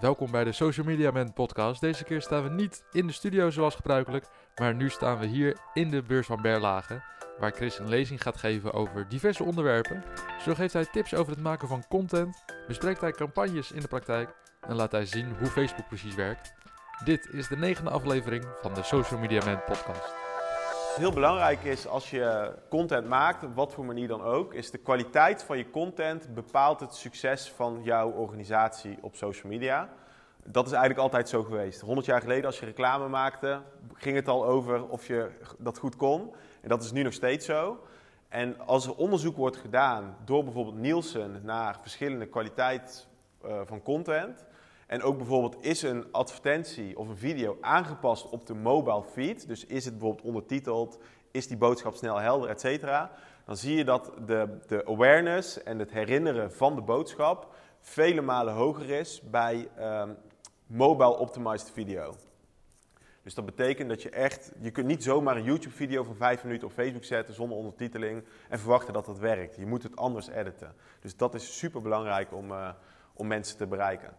Welkom 0.00 0.30
bij 0.30 0.44
de 0.44 0.52
Social 0.52 0.86
Media 0.86 1.10
Man 1.10 1.32
podcast. 1.32 1.80
Deze 1.80 2.04
keer 2.04 2.22
staan 2.22 2.42
we 2.42 2.48
niet 2.48 2.84
in 2.92 3.06
de 3.06 3.12
studio 3.12 3.50
zoals 3.50 3.74
gebruikelijk, 3.74 4.26
maar 4.54 4.74
nu 4.74 4.88
staan 4.88 5.18
we 5.18 5.26
hier 5.26 5.56
in 5.74 5.90
de 5.90 6.02
beurs 6.02 6.26
van 6.26 6.42
Berlage, 6.42 7.02
waar 7.38 7.52
Chris 7.52 7.78
een 7.78 7.88
lezing 7.88 8.22
gaat 8.22 8.36
geven 8.36 8.72
over 8.72 9.08
diverse 9.08 9.44
onderwerpen. 9.44 10.04
Zo 10.38 10.54
geeft 10.54 10.72
hij 10.72 10.84
tips 10.84 11.14
over 11.14 11.32
het 11.32 11.42
maken 11.42 11.68
van 11.68 11.84
content, 11.88 12.44
bespreekt 12.66 13.00
hij 13.00 13.12
campagnes 13.12 13.72
in 13.72 13.80
de 13.80 13.88
praktijk 13.88 14.34
en 14.60 14.74
laat 14.74 14.92
hij 14.92 15.06
zien 15.06 15.36
hoe 15.38 15.48
Facebook 15.48 15.88
precies 15.88 16.14
werkt. 16.14 16.52
Dit 17.04 17.28
is 17.32 17.48
de 17.48 17.56
negende 17.56 17.90
aflevering 17.90 18.44
van 18.62 18.74
de 18.74 18.82
Social 18.82 19.20
Media 19.20 19.44
Man 19.44 19.64
podcast. 19.64 20.29
Heel 21.00 21.12
belangrijk 21.12 21.64
is 21.64 21.86
als 21.86 22.10
je 22.10 22.52
content 22.68 23.08
maakt, 23.08 23.44
op 23.44 23.54
wat 23.54 23.72
voor 23.72 23.84
manier 23.84 24.08
dan 24.08 24.22
ook, 24.22 24.54
is 24.54 24.70
de 24.70 24.78
kwaliteit 24.78 25.42
van 25.42 25.58
je 25.58 25.70
content 25.70 26.34
bepaalt 26.34 26.80
het 26.80 26.94
succes 26.94 27.50
van 27.50 27.80
jouw 27.82 28.10
organisatie 28.10 28.98
op 29.00 29.16
social 29.16 29.52
media. 29.52 29.88
Dat 30.44 30.66
is 30.66 30.72
eigenlijk 30.72 31.00
altijd 31.00 31.28
zo 31.28 31.42
geweest. 31.42 31.80
100 31.80 32.06
jaar 32.06 32.20
geleden, 32.20 32.44
als 32.44 32.58
je 32.60 32.66
reclame 32.66 33.08
maakte, 33.08 33.60
ging 33.94 34.16
het 34.16 34.28
al 34.28 34.46
over 34.46 34.88
of 34.88 35.06
je 35.06 35.30
dat 35.58 35.78
goed 35.78 35.96
kon. 35.96 36.34
En 36.60 36.68
dat 36.68 36.82
is 36.82 36.92
nu 36.92 37.02
nog 37.02 37.12
steeds 37.12 37.46
zo. 37.46 37.80
En 38.28 38.60
als 38.66 38.86
er 38.86 38.94
onderzoek 38.94 39.36
wordt 39.36 39.56
gedaan 39.56 40.16
door 40.24 40.44
bijvoorbeeld 40.44 40.78
Nielsen 40.78 41.40
naar 41.42 41.78
verschillende 41.80 42.26
kwaliteit 42.26 43.06
uh, 43.44 43.60
van 43.64 43.82
content, 43.82 44.44
en 44.90 45.02
ook 45.02 45.16
bijvoorbeeld 45.16 45.64
is 45.64 45.82
een 45.82 46.12
advertentie 46.12 46.98
of 46.98 47.08
een 47.08 47.16
video 47.16 47.58
aangepast 47.60 48.28
op 48.28 48.46
de 48.46 48.54
mobile 48.54 49.02
feed. 49.02 49.48
Dus 49.48 49.66
is 49.66 49.84
het 49.84 49.98
bijvoorbeeld 49.98 50.26
ondertiteld, 50.26 50.98
is 51.30 51.46
die 51.46 51.56
boodschap 51.56 51.94
snel 51.94 52.16
helder, 52.16 52.48
et 52.48 52.60
cetera. 52.60 53.10
Dan 53.46 53.56
zie 53.56 53.76
je 53.76 53.84
dat 53.84 54.12
de, 54.26 54.58
de 54.66 54.86
awareness 54.86 55.62
en 55.62 55.78
het 55.78 55.90
herinneren 55.90 56.52
van 56.52 56.74
de 56.74 56.80
boodschap 56.80 57.54
vele 57.80 58.20
malen 58.20 58.54
hoger 58.54 58.90
is 58.90 59.20
bij 59.30 59.68
um, 59.78 60.16
mobile 60.66 61.18
optimized 61.18 61.70
video. 61.70 62.14
Dus 63.22 63.34
dat 63.34 63.44
betekent 63.44 63.88
dat 63.88 64.02
je 64.02 64.10
echt, 64.10 64.52
je 64.60 64.70
kunt 64.70 64.86
niet 64.86 65.02
zomaar 65.02 65.36
een 65.36 65.44
YouTube 65.44 65.74
video 65.74 66.02
van 66.02 66.16
5 66.16 66.44
minuten 66.44 66.66
op 66.68 66.72
Facebook 66.72 67.04
zetten 67.04 67.34
zonder 67.34 67.56
ondertiteling 67.56 68.24
en 68.48 68.58
verwachten 68.58 68.92
dat 68.92 69.06
dat 69.06 69.18
werkt. 69.18 69.56
Je 69.56 69.66
moet 69.66 69.82
het 69.82 69.96
anders 69.96 70.28
editen. 70.28 70.74
Dus 71.00 71.16
dat 71.16 71.34
is 71.34 71.58
super 71.58 71.82
belangrijk 71.82 72.32
om, 72.32 72.50
uh, 72.50 72.68
om 73.14 73.26
mensen 73.26 73.56
te 73.56 73.66
bereiken. 73.66 74.16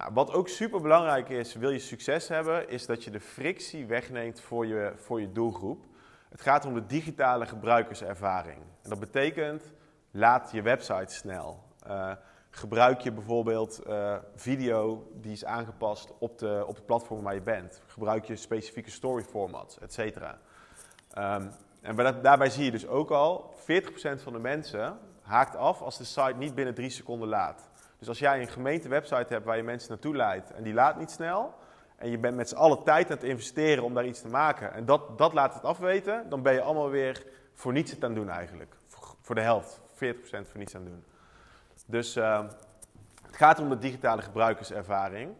Nou, 0.00 0.12
wat 0.12 0.32
ook 0.32 0.48
super 0.48 0.80
belangrijk 0.80 1.28
is, 1.28 1.54
wil 1.54 1.70
je 1.70 1.78
succes 1.78 2.28
hebben, 2.28 2.68
is 2.68 2.86
dat 2.86 3.04
je 3.04 3.10
de 3.10 3.20
frictie 3.20 3.86
wegneemt 3.86 4.40
voor 4.40 4.66
je, 4.66 4.92
voor 4.96 5.20
je 5.20 5.32
doelgroep. 5.32 5.84
Het 6.28 6.40
gaat 6.40 6.64
om 6.64 6.74
de 6.74 6.86
digitale 6.86 7.46
gebruikerservaring. 7.46 8.58
En 8.82 8.90
dat 8.90 9.00
betekent, 9.00 9.72
laat 10.10 10.50
je 10.52 10.62
website 10.62 11.14
snel. 11.14 11.62
Uh, 11.86 12.12
gebruik 12.50 13.00
je 13.00 13.12
bijvoorbeeld 13.12 13.80
uh, 13.86 14.16
video 14.34 15.10
die 15.14 15.32
is 15.32 15.44
aangepast 15.44 16.12
op, 16.18 16.38
de, 16.38 16.64
op 16.66 16.74
het 16.74 16.86
platform 16.86 17.22
waar 17.22 17.34
je 17.34 17.42
bent. 17.42 17.82
Gebruik 17.86 18.24
je 18.24 18.36
specifieke 18.36 18.90
story 18.90 19.22
formats, 19.22 19.78
et 19.78 19.92
cetera. 19.92 20.38
Um, 21.18 21.50
en 21.80 22.20
daarbij 22.22 22.50
zie 22.50 22.64
je 22.64 22.70
dus 22.70 22.86
ook 22.86 23.10
al, 23.10 23.54
40% 23.58 23.62
van 24.22 24.32
de 24.32 24.38
mensen 24.38 24.98
haakt 25.22 25.56
af 25.56 25.82
als 25.82 25.98
de 25.98 26.04
site 26.04 26.34
niet 26.36 26.54
binnen 26.54 26.74
drie 26.74 26.90
seconden 26.90 27.28
laat. 27.28 27.69
Dus 28.00 28.08
als 28.08 28.18
jij 28.18 28.40
een 28.40 28.48
gemeentewebsite 28.48 29.32
hebt 29.32 29.44
waar 29.44 29.56
je 29.56 29.62
mensen 29.62 29.90
naartoe 29.90 30.16
leidt 30.16 30.50
en 30.50 30.62
die 30.62 30.74
laat 30.74 30.98
niet 30.98 31.10
snel, 31.10 31.54
en 31.96 32.10
je 32.10 32.18
bent 32.18 32.36
met 32.36 32.48
z'n 32.48 32.56
allen 32.56 32.82
tijd 32.82 33.10
aan 33.10 33.16
het 33.16 33.24
investeren 33.26 33.84
om 33.84 33.94
daar 33.94 34.06
iets 34.06 34.20
te 34.20 34.28
maken, 34.28 34.72
en 34.72 34.84
dat, 34.84 35.18
dat 35.18 35.32
laat 35.32 35.54
het 35.54 35.64
afweten, 35.64 36.28
dan 36.28 36.42
ben 36.42 36.52
je 36.52 36.60
allemaal 36.60 36.90
weer 36.90 37.26
voor 37.54 37.72
niets 37.72 37.90
het 37.90 38.04
aan 38.04 38.14
doen 38.14 38.28
eigenlijk. 38.28 38.74
Voor 39.20 39.34
de 39.34 39.40
helft, 39.40 39.80
40% 39.94 39.98
voor 40.30 40.58
niets 40.58 40.76
aan 40.76 40.84
doen. 40.84 41.04
Dus 41.86 42.16
uh, 42.16 42.40
het 43.26 43.36
gaat 43.36 43.58
om 43.58 43.68
de 43.68 43.78
digitale 43.78 44.22
gebruikerservaring. 44.22 45.34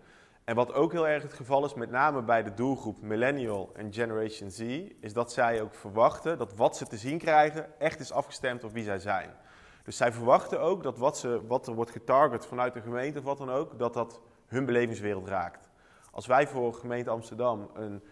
En 0.45 0.55
wat 0.55 0.72
ook 0.72 0.92
heel 0.92 1.08
erg 1.08 1.22
het 1.22 1.33
geval 1.33 1.64
is, 1.64 1.74
met 1.74 1.91
name 1.91 2.22
bij 2.22 2.42
de 2.42 2.55
doelgroep 2.55 3.02
Millennial 3.02 3.70
en 3.74 3.92
Generation 3.92 4.50
Z, 4.50 4.61
is 5.00 5.12
dat 5.12 5.33
zij 5.33 5.62
ook 5.62 5.74
verwachten 5.74 6.39
dat 6.39 6.55
wat 6.55 6.77
ze 6.77 6.86
te 6.86 6.96
zien 6.96 7.18
krijgen 7.18 7.80
echt 7.80 8.01
is 8.01 8.13
afgestemd 8.13 8.64
op 8.64 8.73
wie 8.73 8.84
zij 8.84 8.98
zijn. 8.98 9.30
Dus 9.85 9.96
zij 9.96 10.13
verwachten 10.13 10.61
ook 10.61 10.83
dat 10.83 10.98
wat, 10.98 11.18
ze, 11.18 11.41
wat 11.46 11.67
er 11.67 11.74
wordt 11.74 11.91
getarget 11.91 12.46
vanuit 12.46 12.74
de 12.74 12.80
gemeente 12.80 13.18
of 13.18 13.24
wat 13.24 13.39
dan 13.39 13.51
ook, 13.51 13.79
dat 13.79 13.95
dat 13.95 14.20
hun 14.46 14.64
belevingswereld 14.64 15.29
raakt. 15.29 15.68
Als 16.11 16.27
wij 16.27 16.46
voor 16.46 16.74
gemeente 16.74 17.11
Amsterdam 17.11 17.70
een, 17.74 18.02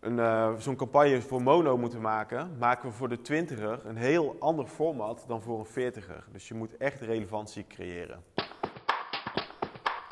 een, 0.00 0.16
uh, 0.16 0.54
zo'n 0.54 0.76
campagne 0.76 1.22
voor 1.22 1.42
mono 1.42 1.76
moeten 1.76 2.00
maken, 2.00 2.58
maken 2.58 2.88
we 2.88 2.94
voor 2.94 3.08
de 3.08 3.20
twintiger 3.20 3.86
een 3.86 3.96
heel 3.96 4.36
ander 4.38 4.66
format 4.66 5.24
dan 5.26 5.42
voor 5.42 5.58
een 5.58 5.66
veertiger. 5.66 6.24
Dus 6.32 6.48
je 6.48 6.54
moet 6.54 6.76
echt 6.76 7.00
relevantie 7.00 7.66
creëren. 7.66 8.24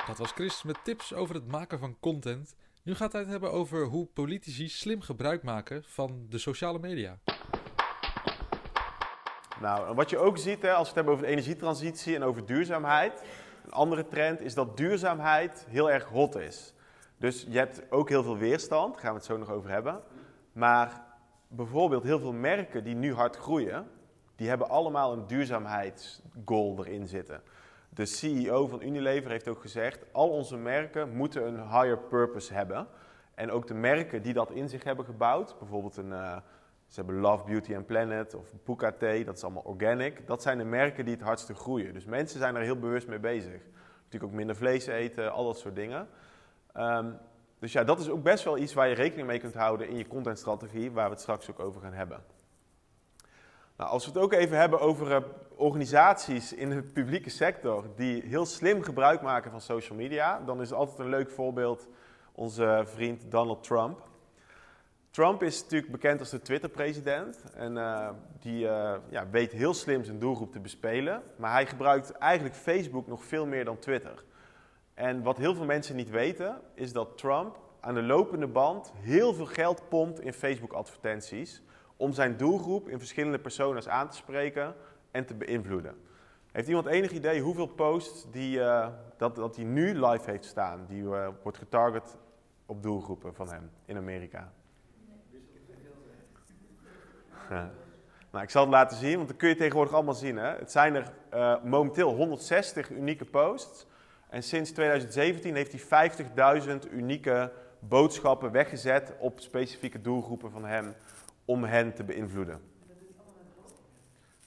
Dat 0.07 0.19
was 0.19 0.33
Chris 0.33 0.63
met 0.63 0.79
tips 0.85 1.15
over 1.15 1.35
het 1.35 1.47
maken 1.47 1.79
van 1.79 1.97
content. 2.01 2.57
Nu 2.83 2.95
gaat 2.95 3.13
hij 3.13 3.21
het 3.21 3.31
hebben 3.31 3.53
over 3.53 3.85
hoe 3.85 4.07
politici 4.07 4.69
slim 4.69 5.01
gebruik 5.01 5.43
maken 5.43 5.85
van 5.85 6.27
de 6.29 6.39
sociale 6.39 6.79
media. 6.79 7.19
Nou, 9.61 9.95
wat 9.95 10.11
je 10.11 10.19
ook 10.19 10.39
ziet 10.39 10.63
hè, 10.63 10.73
als 10.73 10.81
we 10.81 10.87
het 10.87 10.95
hebben 10.95 11.13
over 11.13 11.27
de 11.27 11.31
energietransitie 11.31 12.15
en 12.15 12.23
over 12.23 12.47
duurzaamheid. 12.47 13.23
Een 13.65 13.73
andere 13.73 14.09
trend 14.09 14.41
is 14.41 14.55
dat 14.55 14.77
duurzaamheid 14.77 15.67
heel 15.69 15.91
erg 15.91 16.05
hot 16.05 16.37
is. 16.37 16.75
Dus 17.17 17.47
je 17.49 17.59
hebt 17.59 17.83
ook 17.91 18.09
heel 18.09 18.23
veel 18.23 18.37
weerstand, 18.37 18.93
daar 18.93 19.03
gaan 19.03 19.11
we 19.11 19.17
het 19.17 19.27
zo 19.27 19.37
nog 19.37 19.51
over 19.51 19.71
hebben. 19.71 20.01
Maar 20.53 21.03
bijvoorbeeld 21.49 22.03
heel 22.03 22.19
veel 22.19 22.33
merken 22.33 22.85
die 22.85 22.95
nu 22.95 23.15
hard 23.15 23.37
groeien, 23.37 23.91
die 24.37 24.49
hebben 24.49 24.69
allemaal 24.69 25.13
een 25.13 25.27
duurzaamheidsgoal 25.27 26.77
erin 26.79 27.07
zitten. 27.07 27.43
De 27.89 28.07
CEO 28.07 28.67
van 28.67 28.83
Unilever 28.83 29.31
heeft 29.31 29.49
ook 29.49 29.61
gezegd, 29.61 30.05
al 30.13 30.29
onze 30.29 30.57
merken 30.57 31.17
moeten 31.17 31.47
een 31.47 31.61
higher 31.61 31.99
purpose 31.99 32.55
hebben. 32.55 32.87
En 33.35 33.51
ook 33.51 33.67
de 33.67 33.75
merken 33.75 34.23
die 34.23 34.33
dat 34.33 34.51
in 34.51 34.69
zich 34.69 34.85
hebben 34.85 35.05
gebouwd, 35.05 35.59
bijvoorbeeld 35.59 35.97
een... 35.97 36.11
Uh, 36.11 36.37
ze 36.89 37.01
hebben 37.01 37.21
Love, 37.21 37.45
Beauty 37.45 37.75
and 37.75 37.87
Planet 37.87 38.35
of 38.35 38.53
Puka 38.63 38.95
dat 38.99 39.37
is 39.37 39.45
allemaal 39.45 39.63
organic. 39.63 40.27
Dat 40.27 40.43
zijn 40.43 40.59
de 40.59 40.65
merken 40.65 41.05
die 41.05 41.15
het 41.15 41.23
hardste 41.23 41.55
groeien. 41.55 41.93
Dus 41.93 42.05
mensen 42.05 42.39
zijn 42.39 42.57
er 42.57 42.63
heel 42.63 42.79
bewust 42.79 43.09
mee 43.09 43.19
bezig. 43.19 43.61
Natuurlijk 44.05 44.33
ook 44.33 44.39
minder 44.39 44.57
vlees 44.57 44.87
eten, 44.87 45.33
al 45.33 45.45
dat 45.45 45.59
soort 45.59 45.75
dingen. 45.75 46.09
Um, 46.77 47.19
dus 47.59 47.73
ja, 47.73 47.85
dat 47.85 48.01
is 48.01 48.09
ook 48.09 48.23
best 48.23 48.45
wel 48.45 48.59
iets 48.59 48.75
waar 48.75 48.89
je 48.89 48.95
rekening 48.95 49.27
mee 49.27 49.39
kunt 49.39 49.55
houden 49.55 49.89
in 49.89 49.97
je 49.97 50.07
contentstrategie, 50.07 50.93
waar 50.93 51.05
we 51.05 51.11
het 51.11 51.21
straks 51.21 51.51
ook 51.51 51.61
over 51.61 51.81
gaan 51.81 51.93
hebben. 51.93 52.25
Nou, 53.77 53.91
als 53.91 54.05
we 54.05 54.13
het 54.13 54.21
ook 54.21 54.33
even 54.33 54.59
hebben 54.59 54.81
over 54.81 55.11
uh, 55.11 55.17
organisaties 55.55 56.53
in 56.53 56.71
de 56.71 56.83
publieke 56.83 57.31
sector 57.31 57.85
die 57.97 58.23
heel 58.23 58.47
slim 58.47 58.83
gebruik 58.83 59.23
maken 59.23 59.51
van 59.51 59.61
social 59.61 59.99
media, 59.99 60.41
dan 60.41 60.61
is 60.61 60.73
altijd 60.73 60.99
een 60.99 61.09
leuk 61.09 61.31
voorbeeld 61.31 61.89
onze 62.33 62.83
vriend 62.87 63.31
Donald 63.31 63.63
Trump. 63.63 64.09
Trump 65.17 65.43
is 65.43 65.63
natuurlijk 65.63 65.93
bekend 65.93 66.21
als 66.21 66.31
de 66.31 66.43
Twitter-president. 66.43 67.45
En 67.55 67.77
uh, 67.77 68.09
die 68.41 68.65
uh, 68.65 68.95
ja, 69.09 69.29
weet 69.31 69.53
heel 69.53 69.75
slim 69.75 70.05
zijn 70.05 70.19
doelgroep 70.19 70.53
te 70.53 70.61
bespelen. 70.61 71.23
Maar 71.37 71.53
hij 71.53 71.67
gebruikt 71.67 72.11
eigenlijk 72.11 72.55
Facebook 72.55 73.07
nog 73.07 73.25
veel 73.25 73.47
meer 73.47 73.65
dan 73.65 73.79
Twitter. 73.79 74.25
En 74.95 75.23
wat 75.23 75.37
heel 75.37 75.55
veel 75.55 75.65
mensen 75.65 75.97
niet 75.97 76.11
weten, 76.11 76.61
is 76.75 76.93
dat 76.93 77.19
Trump 77.19 77.59
aan 77.81 77.95
de 77.95 78.03
lopende 78.03 78.47
band 78.47 78.93
heel 78.97 79.35
veel 79.35 79.47
geld 79.47 79.89
pompt 79.89 80.21
in 80.21 80.33
Facebook-advertenties. 80.33 81.63
Om 81.97 82.13
zijn 82.13 82.37
doelgroep 82.37 82.89
in 82.89 82.99
verschillende 82.99 83.39
persona's 83.39 83.89
aan 83.89 84.09
te 84.09 84.17
spreken 84.17 84.75
en 85.11 85.27
te 85.27 85.35
beïnvloeden. 85.35 85.95
Heeft 86.53 86.69
iemand 86.69 86.87
enig 86.87 87.11
idee 87.11 87.41
hoeveel 87.41 87.67
posts 87.67 88.31
die, 88.31 88.59
uh, 88.59 88.89
dat, 89.17 89.37
dat 89.37 89.57
hij 89.57 89.65
nu 89.65 90.07
live 90.07 90.31
heeft 90.31 90.45
staan, 90.45 90.87
die 90.89 91.05
wordt 91.43 91.59
getarget 91.59 92.17
op 92.67 92.83
doelgroepen 92.83 93.35
van 93.35 93.49
hem 93.49 93.71
in 93.85 93.97
Amerika? 93.97 94.53
Nou, 98.31 98.45
ik 98.45 98.51
zal 98.51 98.63
het 98.63 98.71
laten 98.71 98.97
zien, 98.97 99.17
want 99.17 99.29
dat 99.29 99.37
kun 99.37 99.49
je 99.49 99.57
tegenwoordig 99.57 99.95
allemaal 99.95 100.15
zien. 100.15 100.37
Hè? 100.37 100.49
Het 100.49 100.71
zijn 100.71 100.95
er 100.95 101.13
uh, 101.35 101.63
momenteel 101.65 102.15
160 102.15 102.91
unieke 102.91 103.25
posts. 103.25 103.87
En 104.29 104.43
sinds 104.43 104.71
2017 104.71 105.55
heeft 105.55 105.89
hij 105.89 106.11
50.000 106.87 106.93
unieke 106.93 107.53
boodschappen 107.79 108.53
weggezet 108.53 109.13
op 109.19 109.41
specifieke 109.41 110.01
doelgroepen 110.01 110.51
van 110.51 110.65
hem 110.65 110.95
om 111.45 111.65
hen 111.65 111.95
te 111.95 112.05
beïnvloeden. 112.05 112.61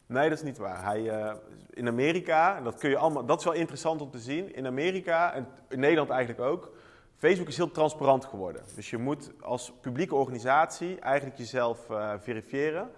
Nee, 0.06 0.30
dat 0.30 0.38
is 0.38 0.44
niet 0.44 0.58
waar. 0.58 0.84
Hij, 0.84 1.02
uh, 1.02 1.34
in 1.70 1.88
Amerika, 1.88 2.58
en 2.58 2.64
dat, 2.64 2.78
kun 2.78 2.90
je 2.90 2.98
allemaal, 2.98 3.26
dat 3.26 3.40
is 3.40 3.46
wel 3.46 3.54
interessant 3.54 4.02
om 4.02 4.12
te 4.12 4.20
zien, 4.20 4.56
in 4.56 4.66
Amerika 4.66 5.34
en 5.34 5.48
in 5.70 5.80
Nederland 5.80 6.10
eigenlijk 6.10 6.42
ook, 6.42 6.72
Facebook 7.20 7.48
is 7.48 7.58
heel 7.58 7.72
transparant 7.72 8.26
geworden. 8.26 8.62
Dus 8.76 8.90
je 8.90 8.98
moet 8.98 9.32
als 9.42 9.74
publieke 9.82 10.16
organisatie 10.16 11.00
eigenlijk 11.00 11.38
jezelf 11.38 11.90
uh, 11.90 12.14
verifiëren 12.18 12.90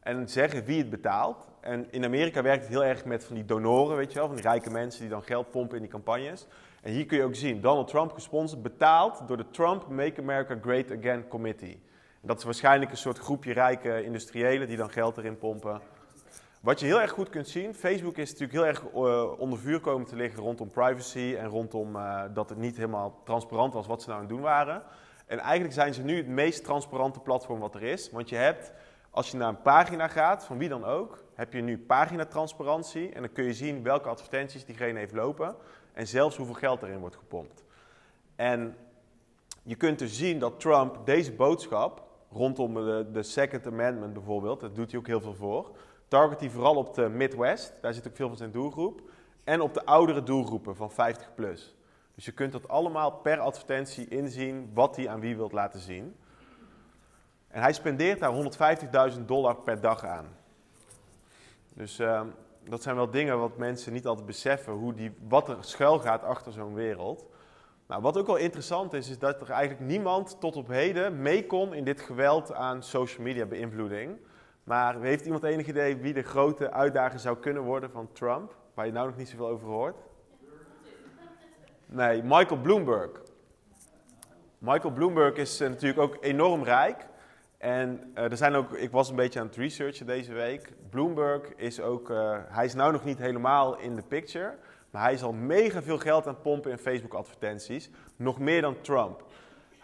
en 0.00 0.28
zeggen 0.28 0.64
wie 0.64 0.78
het 0.78 0.90
betaalt. 0.90 1.48
En 1.60 1.86
in 1.90 2.04
Amerika 2.04 2.42
werkt 2.42 2.62
het 2.62 2.72
heel 2.72 2.84
erg 2.84 3.04
met 3.04 3.24
van 3.24 3.34
die 3.34 3.44
donoren, 3.44 3.96
weet 3.96 4.12
je 4.12 4.18
wel, 4.18 4.26
van 4.26 4.36
die 4.36 4.44
rijke 4.44 4.70
mensen 4.70 5.00
die 5.00 5.10
dan 5.10 5.22
geld 5.22 5.50
pompen 5.50 5.76
in 5.76 5.82
die 5.82 5.90
campagnes. 5.90 6.46
En 6.82 6.92
hier 6.92 7.06
kun 7.06 7.16
je 7.16 7.24
ook 7.24 7.34
zien, 7.34 7.60
Donald 7.60 7.88
Trump 7.88 8.12
gesponsord, 8.12 8.62
betaald 8.62 9.22
door 9.28 9.36
de 9.36 9.50
Trump 9.50 9.88
Make 9.88 10.20
America 10.20 10.58
Great 10.62 10.92
Again 10.98 11.28
Committee. 11.28 11.80
Dat 12.20 12.38
is 12.38 12.44
waarschijnlijk 12.44 12.90
een 12.90 12.96
soort 12.96 13.18
groepje 13.18 13.52
rijke 13.52 14.04
industriëlen 14.04 14.68
die 14.68 14.76
dan 14.76 14.90
geld 14.90 15.16
erin 15.16 15.38
pompen. 15.38 15.80
Wat 16.66 16.80
je 16.80 16.86
heel 16.86 17.00
erg 17.00 17.10
goed 17.10 17.28
kunt 17.28 17.48
zien, 17.48 17.74
Facebook 17.74 18.16
is 18.16 18.30
natuurlijk 18.30 18.52
heel 18.52 18.66
erg 18.66 18.84
uh, 18.94 19.40
onder 19.40 19.58
vuur 19.58 19.80
komen 19.80 20.06
te 20.06 20.16
liggen 20.16 20.42
rondom 20.42 20.70
privacy 20.70 21.36
en 21.38 21.46
rondom 21.46 21.96
uh, 21.96 22.22
dat 22.34 22.48
het 22.48 22.58
niet 22.58 22.76
helemaal 22.76 23.20
transparant 23.24 23.72
was 23.72 23.86
wat 23.86 24.02
ze 24.02 24.08
nou 24.08 24.20
aan 24.20 24.26
het 24.26 24.34
doen 24.36 24.44
waren. 24.44 24.82
En 25.26 25.38
eigenlijk 25.38 25.74
zijn 25.74 25.94
ze 25.94 26.02
nu 26.02 26.16
het 26.16 26.26
meest 26.26 26.64
transparante 26.64 27.20
platform 27.20 27.60
wat 27.60 27.74
er 27.74 27.82
is. 27.82 28.10
Want 28.10 28.28
je 28.28 28.36
hebt, 28.36 28.72
als 29.10 29.30
je 29.30 29.36
naar 29.36 29.48
een 29.48 29.62
pagina 29.62 30.08
gaat, 30.08 30.44
van 30.44 30.58
wie 30.58 30.68
dan 30.68 30.84
ook, 30.84 31.24
heb 31.34 31.52
je 31.52 31.60
nu 31.60 31.78
paginatransparantie. 31.78 33.12
En 33.12 33.20
dan 33.20 33.32
kun 33.32 33.44
je 33.44 33.54
zien 33.54 33.82
welke 33.82 34.08
advertenties 34.08 34.64
diegene 34.64 34.98
heeft 34.98 35.14
lopen. 35.14 35.56
En 35.92 36.06
zelfs 36.06 36.36
hoeveel 36.36 36.54
geld 36.54 36.82
erin 36.82 36.98
wordt 36.98 37.16
gepompt. 37.16 37.64
En 38.36 38.76
je 39.62 39.74
kunt 39.74 39.98
dus 39.98 40.16
zien 40.16 40.38
dat 40.38 40.60
Trump 40.60 41.00
deze 41.04 41.32
boodschap, 41.32 42.02
rondom 42.30 42.74
de, 42.74 43.08
de 43.12 43.22
Second 43.22 43.66
Amendment 43.66 44.12
bijvoorbeeld, 44.12 44.60
dat 44.60 44.74
doet 44.74 44.90
hij 44.90 45.00
ook 45.00 45.06
heel 45.06 45.20
veel 45.20 45.34
voor, 45.34 45.76
target 46.08 46.40
hij 46.40 46.50
vooral 46.50 46.76
op 46.76 46.94
de 46.94 47.08
Midwest, 47.08 47.74
daar 47.80 47.94
zit 47.94 48.08
ook 48.08 48.16
veel 48.16 48.28
van 48.28 48.36
zijn 48.36 48.50
doelgroep, 48.50 49.00
en 49.44 49.60
op 49.60 49.74
de 49.74 49.84
oudere 49.84 50.22
doelgroepen 50.22 50.76
van 50.76 50.90
50 50.90 51.34
plus. 51.34 51.74
Dus 52.14 52.24
je 52.24 52.32
kunt 52.32 52.52
dat 52.52 52.68
allemaal 52.68 53.10
per 53.10 53.38
advertentie 53.38 54.08
inzien 54.08 54.70
wat 54.74 54.96
hij 54.96 55.08
aan 55.08 55.20
wie 55.20 55.36
wilt 55.36 55.52
laten 55.52 55.80
zien. 55.80 56.16
En 57.48 57.62
hij 57.62 57.72
spendeert 57.72 58.20
daar 58.20 59.12
150.000 59.12 59.20
dollar 59.24 59.56
per 59.56 59.80
dag 59.80 60.04
aan. 60.04 60.26
Dus 61.74 62.00
uh, 62.00 62.22
dat 62.64 62.82
zijn 62.82 62.96
wel 62.96 63.10
dingen 63.10 63.38
wat 63.38 63.56
mensen 63.56 63.92
niet 63.92 64.06
altijd 64.06 64.26
beseffen, 64.26 64.72
hoe 64.72 64.94
die, 64.94 65.12
wat 65.28 65.48
er 65.48 65.56
schuil 65.60 65.98
gaat 65.98 66.22
achter 66.22 66.52
zo'n 66.52 66.74
wereld. 66.74 67.26
Nou, 67.86 68.02
wat 68.02 68.18
ook 68.18 68.26
wel 68.26 68.36
interessant 68.36 68.92
is, 68.92 69.08
is 69.08 69.18
dat 69.18 69.40
er 69.40 69.50
eigenlijk 69.50 69.90
niemand 69.90 70.40
tot 70.40 70.56
op 70.56 70.68
heden 70.68 71.22
mee 71.22 71.46
kon 71.46 71.74
in 71.74 71.84
dit 71.84 72.00
geweld 72.00 72.52
aan 72.52 72.82
social 72.82 73.22
media 73.22 73.46
beïnvloeding. 73.46 74.18
Maar 74.66 75.00
heeft 75.00 75.24
iemand 75.24 75.42
enig 75.42 75.66
idee 75.66 75.96
wie 75.96 76.12
de 76.12 76.22
grote 76.22 76.72
uitdager 76.72 77.18
zou 77.18 77.36
kunnen 77.36 77.62
worden 77.62 77.90
van 77.90 78.12
Trump? 78.12 78.56
Waar 78.74 78.86
je 78.86 78.92
nou 78.92 79.06
nog 79.06 79.16
niet 79.16 79.28
zoveel 79.28 79.48
over 79.48 79.66
hoort? 79.66 79.96
Nee, 81.86 82.22
Michael 82.22 82.60
Bloomberg. 82.60 83.10
Michael 84.58 84.92
Bloomberg 84.92 85.36
is 85.36 85.60
uh, 85.60 85.68
natuurlijk 85.68 86.00
ook 86.00 86.16
enorm 86.20 86.64
rijk. 86.64 87.06
En 87.58 88.12
uh, 88.14 88.30
er 88.30 88.36
zijn 88.36 88.54
ook, 88.54 88.72
ik 88.72 88.90
was 88.90 89.08
een 89.08 89.16
beetje 89.16 89.40
aan 89.40 89.46
het 89.46 89.56
researchen 89.56 90.06
deze 90.06 90.32
week. 90.32 90.72
Bloomberg 90.90 91.54
is 91.56 91.80
ook, 91.80 92.10
uh, 92.10 92.38
hij 92.48 92.64
is 92.64 92.74
nou 92.74 92.92
nog 92.92 93.04
niet 93.04 93.18
helemaal 93.18 93.78
in 93.78 93.94
de 93.94 94.02
picture. 94.02 94.54
Maar 94.90 95.02
hij 95.02 95.12
is 95.12 95.22
al 95.22 95.32
mega 95.32 95.82
veel 95.82 95.98
geld 95.98 96.26
aan 96.26 96.40
pompen 96.40 96.70
in 96.70 96.78
Facebook 96.78 97.14
advertenties. 97.14 97.90
Nog 98.16 98.38
meer 98.38 98.60
dan 98.60 98.80
Trump. 98.80 99.24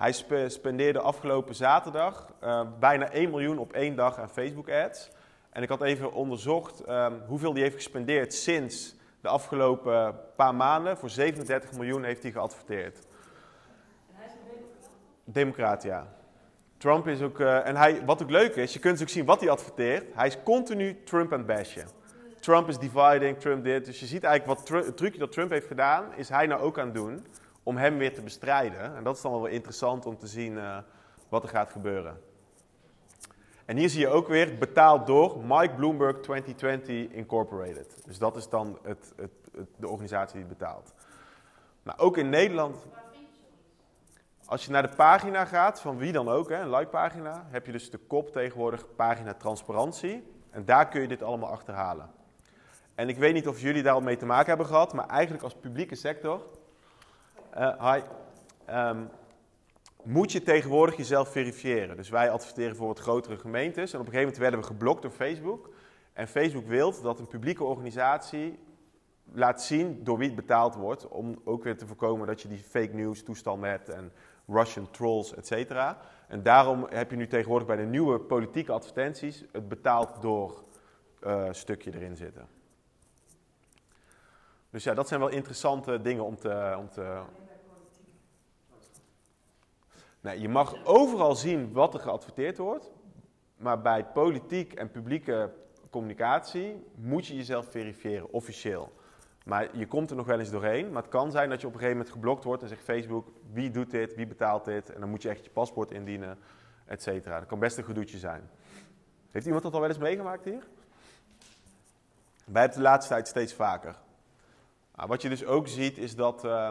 Hij 0.03 0.13
spe 0.13 0.49
spendeerde 0.49 1.01
afgelopen 1.01 1.55
zaterdag 1.55 2.33
uh, 2.45 2.61
bijna 2.79 3.11
1 3.11 3.31
miljoen 3.31 3.59
op 3.59 3.73
één 3.73 3.97
dag 3.97 4.19
aan 4.19 4.29
Facebook 4.29 4.71
ads. 4.71 5.11
En 5.51 5.63
ik 5.63 5.69
had 5.69 5.83
even 5.83 6.13
onderzocht 6.13 6.89
um, 6.89 7.23
hoeveel 7.27 7.53
hij 7.53 7.63
heeft 7.63 7.75
gespendeerd 7.75 8.35
sinds 8.35 8.95
de 9.21 9.29
afgelopen 9.29 10.19
paar 10.37 10.55
maanden. 10.55 10.97
Voor 10.97 11.11
37 11.11 11.73
miljoen 11.73 12.05
heeft 12.05 12.23
hij 12.23 12.33
geadverteerd. 12.33 12.99
En 12.99 14.15
hij 14.15 14.27
is 14.27 14.33
een 14.33 14.39
democraat? 14.51 14.91
Democraat, 15.25 15.83
ja. 15.83 16.07
Trump 16.77 17.09
is 17.09 17.23
ook, 17.23 17.39
uh, 17.39 17.67
en 17.67 17.77
hij, 17.77 18.05
wat 18.05 18.23
ook 18.23 18.31
leuk 18.31 18.57
is, 18.57 18.73
je 18.73 18.79
kunt 18.79 18.99
dus 18.99 19.07
ook 19.07 19.13
zien 19.13 19.25
wat 19.25 19.41
hij 19.41 19.51
adverteert. 19.51 20.15
Hij 20.15 20.27
is 20.27 20.43
continu 20.43 21.03
Trump 21.05 21.31
het 21.31 21.47
bashen. 21.47 21.89
Trump 22.41 22.69
is 22.69 22.79
dividing, 22.79 23.39
Trump 23.39 23.65
dit. 23.65 23.85
Dus 23.85 24.01
je 24.01 24.07
ziet 24.07 24.25
eigenlijk 24.25 24.59
wat 24.59 24.85
het 24.85 24.97
trucje 24.97 25.19
dat 25.19 25.33
Trump 25.33 25.51
heeft 25.51 25.67
gedaan, 25.67 26.15
is 26.17 26.29
hij 26.29 26.47
nou 26.47 26.63
ook 26.63 26.79
aan 26.79 26.85
het 26.85 26.95
doen 26.95 27.27
om 27.63 27.77
hem 27.77 27.99
weer 27.99 28.15
te 28.15 28.23
bestrijden. 28.23 28.97
En 28.97 29.05
dat 29.05 29.17
is 29.17 29.23
dan 29.23 29.33
wel 29.33 29.47
interessant 29.47 30.07
om 30.07 30.19
te 30.19 30.27
zien 30.27 30.53
uh, 30.53 30.79
wat 31.29 31.43
er 31.43 31.49
gaat 31.49 31.71
gebeuren. 31.71 32.21
En 33.65 33.77
hier 33.77 33.89
zie 33.89 34.01
je 34.01 34.09
ook 34.09 34.29
weer 34.29 34.59
betaald 34.59 35.07
door 35.07 35.39
Mike 35.45 35.75
Bloomberg 35.75 36.21
2020 36.21 37.11
Incorporated. 37.11 38.03
Dus 38.07 38.19
dat 38.19 38.37
is 38.37 38.49
dan 38.49 38.79
het, 38.83 39.13
het, 39.17 39.31
de 39.77 39.89
organisatie 39.89 40.39
die 40.39 40.49
betaalt. 40.49 40.93
Nou, 41.83 41.99
ook 41.99 42.17
in 42.17 42.29
Nederland. 42.29 42.87
Als 44.45 44.65
je 44.65 44.71
naar 44.71 44.83
de 44.83 44.97
pagina 44.97 45.45
gaat, 45.45 45.81
van 45.81 45.97
wie 45.97 46.13
dan 46.13 46.29
ook, 46.29 46.51
een 46.51 46.71
like-pagina, 46.71 47.47
heb 47.49 47.67
je 47.67 47.73
dus 47.73 47.91
de 47.91 47.99
kop 47.99 48.33
tegenwoordig 48.33 48.95
pagina 48.97 49.35
transparantie. 49.35 50.33
En 50.51 50.65
daar 50.65 50.89
kun 50.89 51.01
je 51.01 51.09
dit 51.09 51.23
allemaal 51.23 51.51
achterhalen. 51.51 52.11
En 52.95 53.09
ik 53.09 53.19
weet 53.19 53.35
niet 53.35 53.49
of 53.49 53.61
jullie 53.61 53.83
daar 53.83 53.95
al 53.95 54.01
mee 54.01 54.17
te 54.17 54.27
maken 54.27 54.49
hebben 54.49 54.67
gehad, 54.67 54.93
maar 54.93 55.09
eigenlijk 55.09 55.45
als 55.45 55.55
publieke 55.55 55.95
sector 55.95 56.47
uh, 57.59 57.93
hi, 57.93 58.01
um, 58.71 59.09
moet 60.03 60.33
je 60.33 60.43
tegenwoordig 60.43 60.97
jezelf 60.97 61.29
verifiëren. 61.29 61.97
Dus 61.97 62.09
wij 62.09 62.31
adverteren 62.31 62.77
voor 62.77 62.87
wat 62.87 62.99
grotere 62.99 63.39
gemeentes 63.39 63.93
en 63.93 64.01
op 64.01 64.07
een 64.07 64.13
gegeven 64.13 64.21
moment 64.21 64.39
werden 64.39 64.61
we 64.61 64.67
geblokt 64.67 65.03
door 65.03 65.11
Facebook. 65.11 65.71
En 66.13 66.29
Facebook 66.29 66.67
wil 66.67 67.03
dat 67.03 67.19
een 67.19 67.27
publieke 67.27 67.65
organisatie 67.65 68.59
laat 69.33 69.63
zien 69.63 70.05
door 70.05 70.19
wie 70.19 70.27
het 70.27 70.37
betaald 70.37 70.75
wordt, 70.75 71.09
om 71.09 71.41
ook 71.45 71.65
weer 71.65 71.77
te 71.77 71.87
voorkomen 71.87 72.27
dat 72.27 72.43
je 72.43 72.49
die 72.49 72.59
fake 72.59 72.95
news 72.95 73.23
toestanden 73.23 73.71
hebt 73.71 73.89
en 73.89 74.13
Russian 74.47 74.91
trolls, 74.91 75.35
et 75.35 75.47
cetera. 75.47 75.99
En 76.29 76.43
daarom 76.43 76.87
heb 76.91 77.11
je 77.11 77.17
nu 77.17 77.27
tegenwoordig 77.27 77.67
bij 77.67 77.77
de 77.77 77.83
nieuwe 77.83 78.19
politieke 78.21 78.73
advertenties 78.73 79.45
het 79.53 79.69
betaald 79.69 80.23
door 80.23 80.65
uh, 81.27 81.49
stukje 81.51 81.95
erin 81.95 82.17
zitten. 82.17 82.47
Dus 84.73 84.85
ja, 84.85 84.95
dat 84.95 85.09
zijn 85.09 85.21
wel 85.21 85.29
interessante 85.29 86.01
dingen 86.01 86.25
om 86.25 86.37
te. 86.37 86.75
Om 86.79 86.91
te... 86.91 87.21
Nee, 90.21 90.41
je 90.41 90.49
mag 90.49 90.85
overal 90.85 91.35
zien 91.35 91.73
wat 91.73 91.95
er 91.95 92.01
geadverteerd 92.01 92.59
wordt, 92.59 92.91
maar 93.57 93.81
bij 93.81 94.05
politiek 94.05 94.73
en 94.73 94.91
publieke 94.91 95.53
communicatie 95.91 96.87
moet 96.95 97.27
je 97.27 97.37
jezelf 97.37 97.71
verifiëren, 97.71 98.33
officieel. 98.33 98.93
Maar 99.45 99.77
je 99.77 99.87
komt 99.87 100.11
er 100.11 100.17
nog 100.17 100.27
wel 100.27 100.39
eens 100.39 100.51
doorheen. 100.51 100.93
Maar 100.93 101.03
het 101.03 101.11
kan 101.11 101.31
zijn 101.31 101.49
dat 101.49 101.61
je 101.61 101.67
op 101.67 101.73
een 101.73 101.79
gegeven 101.79 101.99
moment 101.99 102.15
geblokt 102.15 102.45
wordt 102.45 102.63
en 102.63 102.69
zegt 102.69 102.83
Facebook, 102.83 103.29
wie 103.53 103.71
doet 103.71 103.91
dit, 103.91 104.15
wie 104.15 104.27
betaalt 104.27 104.65
dit? 104.65 104.93
En 104.93 105.01
dan 105.01 105.11
moet 105.11 105.23
je 105.23 105.29
echt 105.29 105.45
je 105.45 105.51
paspoort 105.51 105.91
indienen, 105.91 106.39
et 106.85 107.03
cetera. 107.03 107.39
Dat 107.39 107.49
kan 107.49 107.59
best 107.59 107.79
een 107.79 107.85
gedoetje 107.85 108.19
zijn. 108.19 108.51
Heeft 109.31 109.47
iemand 109.47 109.65
dat 109.65 109.75
al 109.75 109.81
wel 109.81 109.89
eens 109.89 109.99
meegemaakt 109.99 110.45
hier? 110.45 110.67
Wij 112.45 112.61
hebben 112.61 112.79
de 112.79 112.85
laatste 112.85 113.13
tijd 113.13 113.29
steeds 113.29 113.55
vaker. 113.55 113.97
Nou, 115.03 115.15
wat 115.15 115.23
je 115.23 115.29
dus 115.29 115.45
ook 115.45 115.69
ziet 115.69 115.99
is 115.99 116.15
dat 116.15 116.45
uh, 116.45 116.71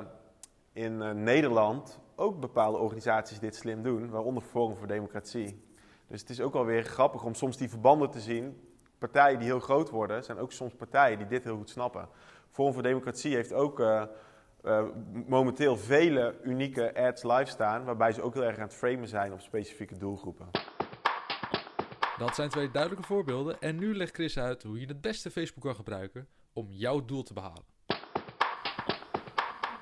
in 0.73 1.01
uh, 1.01 1.11
Nederland 1.11 1.99
ook 2.15 2.39
bepaalde 2.39 2.77
organisaties 2.77 3.39
dit 3.39 3.55
slim 3.55 3.83
doen, 3.83 4.09
waaronder 4.09 4.43
Forum 4.43 4.75
voor 4.75 4.87
Democratie. 4.87 5.63
Dus 6.07 6.21
het 6.21 6.29
is 6.29 6.41
ook 6.41 6.55
alweer 6.55 6.83
grappig 6.83 7.23
om 7.23 7.33
soms 7.33 7.57
die 7.57 7.69
verbanden 7.69 8.09
te 8.09 8.19
zien. 8.19 8.61
Partijen 8.97 9.39
die 9.39 9.47
heel 9.47 9.59
groot 9.59 9.89
worden, 9.89 10.23
zijn 10.23 10.37
ook 10.37 10.51
soms 10.51 10.73
partijen 10.73 11.17
die 11.17 11.27
dit 11.27 11.43
heel 11.43 11.57
goed 11.57 11.69
snappen. 11.69 12.09
Forum 12.49 12.73
voor 12.73 12.83
Democratie 12.83 13.35
heeft 13.35 13.53
ook 13.53 13.79
uh, 13.79 14.03
momenteel 15.27 15.77
vele 15.77 16.35
unieke 16.43 16.95
ads 16.95 17.23
live 17.23 17.45
staan, 17.45 17.83
waarbij 17.85 18.11
ze 18.11 18.21
ook 18.21 18.33
heel 18.33 18.43
erg 18.43 18.57
aan 18.57 18.63
het 18.63 18.73
framen 18.73 19.07
zijn 19.07 19.33
op 19.33 19.39
specifieke 19.39 19.97
doelgroepen. 19.97 20.49
Dat 22.17 22.35
zijn 22.35 22.49
twee 22.49 22.71
duidelijke 22.71 23.05
voorbeelden 23.07 23.59
en 23.59 23.75
nu 23.75 23.95
legt 23.95 24.13
Chris 24.13 24.37
uit 24.39 24.63
hoe 24.63 24.79
je 24.79 24.87
het 24.87 25.01
beste 25.01 25.31
Facebook 25.31 25.63
kan 25.63 25.75
gebruiken 25.75 26.27
om 26.53 26.67
jouw 26.69 27.05
doel 27.05 27.23
te 27.23 27.33
behalen. 27.33 27.70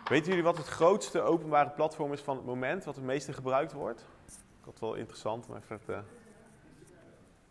Weten 0.09 0.27
jullie 0.27 0.43
wat 0.43 0.57
het 0.57 0.67
grootste 0.67 1.21
openbare 1.21 1.69
platform 1.69 2.13
is 2.13 2.21
van 2.21 2.35
het 2.35 2.45
moment, 2.45 2.83
wat 2.83 2.95
het 2.95 3.03
meeste 3.03 3.33
gebruikt 3.33 3.73
wordt? 3.73 4.05
Ik 4.27 4.65
had 4.65 4.79
wel 4.79 4.93
interessant, 4.93 5.47
maar 5.47 5.61
even 5.61 5.79
het, 5.79 5.89
uh... 5.89 5.99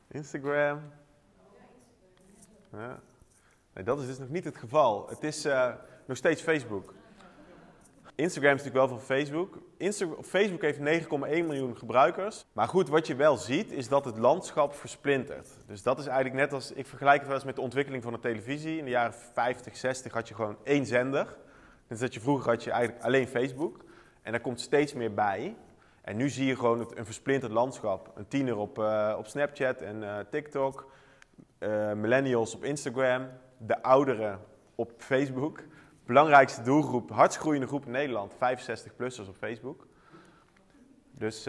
Instagram. 0.08 0.80
Ja. 2.72 3.00
Nee, 3.74 3.84
dat 3.84 4.00
is 4.00 4.06
dus 4.06 4.18
nog 4.18 4.28
niet 4.28 4.44
het 4.44 4.56
geval. 4.56 5.08
Het 5.08 5.22
is 5.22 5.46
uh, 5.46 5.72
nog 6.06 6.16
steeds 6.16 6.42
Facebook. 6.42 6.94
Instagram 8.14 8.54
is 8.54 8.62
natuurlijk 8.62 8.88
wel 8.88 8.98
van 8.98 9.06
Facebook. 9.06 9.58
Facebook 10.22 10.62
heeft 10.62 10.78
9,1 10.78 11.08
miljoen 11.18 11.76
gebruikers. 11.76 12.44
Maar 12.52 12.68
goed, 12.68 12.88
wat 12.88 13.06
je 13.06 13.14
wel 13.14 13.36
ziet, 13.36 13.72
is 13.72 13.88
dat 13.88 14.04
het 14.04 14.18
landschap 14.18 14.74
versplintert. 14.74 15.48
Dus 15.66 15.82
dat 15.82 15.98
is 15.98 16.06
eigenlijk 16.06 16.36
net 16.36 16.52
als, 16.52 16.72
ik 16.72 16.86
vergelijk 16.86 17.18
het 17.18 17.26
wel 17.26 17.36
eens 17.36 17.44
met 17.44 17.56
de 17.56 17.60
ontwikkeling 17.60 18.02
van 18.02 18.12
de 18.12 18.18
televisie. 18.18 18.78
In 18.78 18.84
de 18.84 18.90
jaren 18.90 19.14
50, 19.14 19.76
60 19.76 20.12
had 20.12 20.28
je 20.28 20.34
gewoon 20.34 20.56
één 20.62 20.86
zender. 20.86 21.36
Dus 21.88 21.98
dat 21.98 22.14
je 22.14 22.20
vroeger 22.20 22.50
had 22.50 22.64
je 22.64 22.70
eigenlijk 22.70 23.04
alleen 23.04 23.28
Facebook. 23.28 23.84
En 24.22 24.32
daar 24.32 24.40
komt 24.40 24.60
steeds 24.60 24.92
meer 24.92 25.14
bij. 25.14 25.56
En 26.00 26.16
nu 26.16 26.28
zie 26.28 26.46
je 26.46 26.56
gewoon 26.56 26.78
het, 26.78 26.96
een 26.96 27.04
versplinterd 27.04 27.52
landschap. 27.52 28.12
Een 28.14 28.28
tiener 28.28 28.56
op, 28.56 28.78
uh, 28.78 29.14
op 29.18 29.26
Snapchat 29.26 29.80
en 29.80 30.02
uh, 30.02 30.18
TikTok. 30.30 30.90
Uh, 31.58 31.92
millennials 31.92 32.54
op 32.54 32.64
Instagram. 32.64 33.28
De 33.58 33.82
ouderen 33.82 34.40
op 34.74 34.92
Facebook. 34.96 35.62
Belangrijkste 36.06 36.62
doelgroep, 36.62 37.10
hardst 37.10 37.38
groeiende 37.38 37.66
groep 37.66 37.84
in 37.84 37.90
Nederland. 37.90 38.34
65-plussers 38.34 39.28
op 39.28 39.36
Facebook. 39.38 39.86
Dus 41.10 41.44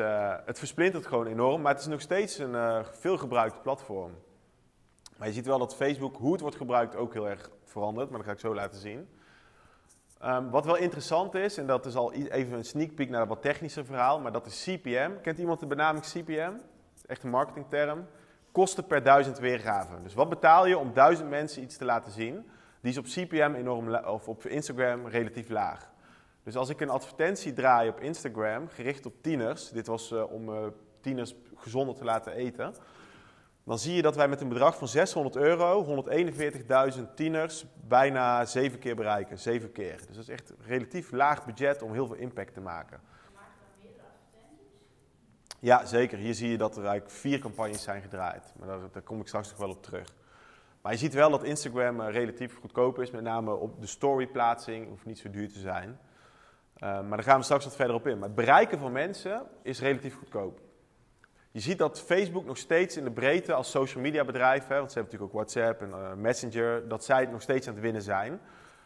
het 0.46 0.60
versplintert 0.60 1.08
gewoon 1.08 1.28
enorm. 1.28 1.62
Maar 1.62 1.72
het 1.72 1.82
is 1.82 1.88
nog 1.88 2.02
steeds 2.02 2.38
een 2.38 2.86
veelgebruikt 2.86 3.62
platform. 3.62 4.12
Maar 5.18 5.28
je 5.28 5.34
ziet 5.34 5.46
wel 5.46 5.60
dat 5.60 5.76
Facebook, 5.76 6.16
hoe 6.18 6.32
het 6.32 6.42
wordt 6.42 6.56
gebruikt, 6.56 6.96
ook 6.96 7.14
heel 7.14 7.30
erg 7.30 7.50
verandert. 7.64 8.10
Maar 8.10 8.18
dat 8.18 8.28
ga 8.28 8.34
ik 8.34 8.40
zo 8.40 8.56
laten 8.56 8.80
zien. 8.80 9.08
Um, 10.26 10.50
wat 10.50 10.66
wel 10.66 10.76
interessant 10.76 11.36
is, 11.36 11.58
en 11.58 11.68
dat 11.68 11.86
is 11.86 11.96
al 11.96 12.14
even 12.14 12.58
een 12.58 12.66
sneak 12.66 12.96
peek 12.96 13.10
naar 13.10 13.22
een 13.22 13.28
wat 13.28 13.42
technischer 13.42 13.86
verhaal, 13.86 14.20
maar 14.20 14.32
dat 14.32 14.46
is 14.46 14.64
CPM. 14.64 15.12
Kent 15.22 15.38
iemand 15.38 15.60
de 15.60 15.66
benaming 15.66 16.06
CPM? 16.06 16.52
Echt 17.06 17.24
een 17.24 17.30
marketingterm. 17.30 18.06
kosten 18.52 18.86
per 18.86 19.04
duizend 19.04 19.40
weergaven. 19.40 20.04
Dus 20.04 20.14
wat 20.14 20.30
betaal 20.30 20.66
je 20.66 20.78
om 20.78 20.94
duizend 20.94 21.30
mensen 21.30 21.64
iets 21.64 21.78
te 21.78 21.86
laten 21.86 22.12
zien? 22.12 22.50
Die 22.82 22.92
is 22.92 22.98
op 22.98 23.06
CPM 23.06 23.54
enorm 23.56 23.96
of 23.96 24.28
op 24.28 24.46
Instagram 24.46 25.08
relatief 25.08 25.50
laag. 25.50 25.92
Dus 26.44 26.56
als 26.56 26.70
ik 26.70 26.82
een 26.82 26.90
advertentie 26.90 27.54
draai 27.54 27.90
op 27.90 28.00
Instagram, 28.00 28.68
gericht 28.68 29.06
op 29.06 29.14
tieners, 29.22 29.70
dit 29.70 29.88
was 29.88 30.12
eh, 30.12 30.32
om 30.32 30.54
eh, 30.54 30.68
tieners 31.02 31.36
gezonder 31.56 31.96
te 31.96 32.04
laten 32.04 32.34
eten, 32.34 32.74
dan 33.70 33.80
zie 33.80 33.96
je 33.96 34.02
dat 34.02 34.16
wij 34.16 34.28
met 34.28 34.42
een 34.42 34.50
bedrag 34.50 34.78
van 34.78 34.88
600 34.88 35.36
euro 35.36 36.04
141.000 36.94 37.02
tieners 37.16 37.66
bijna 37.88 38.46
zeven 38.46 38.80
keer 38.80 38.96
bereiken. 38.96 39.40
Zeven 39.40 39.72
keer. 39.72 39.98
Dus 39.98 40.16
dat 40.16 40.24
is 40.24 40.30
echt 40.30 40.50
een 40.50 40.56
relatief 40.66 41.12
laag 41.12 41.46
budget 41.46 41.82
om 41.82 41.94
heel 41.94 42.08
veel 42.08 42.16
impact 42.16 42.54
te 42.54 42.62
maken. 42.62 43.00
Ja, 45.60 45.86
zeker. 45.86 46.18
Hier 46.18 46.34
zie 46.34 46.50
je 46.50 46.58
dat 46.58 46.78
er 46.78 46.86
eigenlijk 46.86 47.12
vier 47.12 47.40
campagnes 47.40 47.84
zijn 47.84 48.02
gedraaid. 48.02 48.54
Maar 48.60 48.68
daar, 48.92 49.02
kom 49.02 49.20
ik 49.20 49.28
straks 49.28 49.50
nog 49.50 49.58
wel 49.58 49.70
op 49.70 49.84
terug. 49.84 50.14
Maar 50.82 50.92
je 50.92 50.98
ziet 50.98 51.14
wel 51.14 51.30
dat 51.30 51.44
Instagram 51.44 52.02
eh, 52.02 52.12
relatief 52.14 52.60
goedkoop 52.60 53.00
is. 53.00 53.12
Met 53.12 53.22
name 53.22 53.56
op 53.56 53.82
de 53.82 53.88
storyplaatsing. 53.88 54.88
Hoeft 54.88 55.06
niet 55.06 55.20
zo 55.20 55.30
duur 55.30 55.52
te 55.52 55.60
zijn. 55.60 56.00
Eh, 56.76 56.80
maar 56.80 57.18
daar 57.18 57.24
gaan 57.24 57.38
we 57.38 57.44
straks 57.44 57.64
wat 57.64 57.76
verder 57.76 57.96
op 57.96 58.08
in. 58.08 58.20
Maar 58.20 58.28
het 58.28 58.38
bereiken 58.38 58.80
van 58.80 58.92
mensen 58.92 59.48
is 59.62 59.80
relatief 59.80 60.18
goedkoop. 60.18 60.68
Je 61.52 61.60
ziet 61.60 61.78
dat 61.78 62.02
Facebook 62.02 62.46
nog 62.46 62.58
steeds 62.58 62.98
in 62.98 63.04
de 63.04 63.12
breedte 63.12 63.54
als 63.54 63.70
social 63.70 64.04
media 64.04 64.26
bedrijf, 64.26 64.68
hè, 64.68 64.78
want 64.78 64.92
ze 64.92 65.00
hebben 65.00 65.14
natuurlijk 65.20 65.24
ook 65.24 65.54
WhatsApp 65.54 65.82
en 65.82 65.92
eh, 65.92 66.14
Messenger, 66.14 66.88
dat 66.88 67.04
zij 67.04 67.20
het 67.20 67.32
nog 67.32 67.42
steeds 67.42 67.68
aan 67.68 67.74
het 67.74 67.84
winnen 67.84 68.02
zijn. 68.02 68.40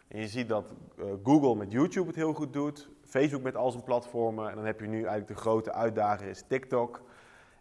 En 0.08 0.20
je 0.20 0.28
ziet 0.28 0.48
dat 0.48 0.74
eh, 0.98 1.06
Google 1.24 1.56
met 1.56 1.72
YouTube 1.72 2.08
het 2.08 2.16
heel 2.16 2.34
goed 2.34 2.54
doet, 2.54 2.90
Facebook 3.06 3.42
met 3.42 3.56
al 3.56 3.72
zijn 3.72 3.84
platformen. 3.84 4.50
En 4.50 4.56
dan 4.56 4.66
heb 4.66 4.80
je 4.80 4.88
nu 4.88 4.98
eigenlijk 4.98 5.28
de 5.28 5.36
grote 5.36 5.74
uitdager 5.74 6.28
is 6.28 6.44
TikTok. 6.48 7.02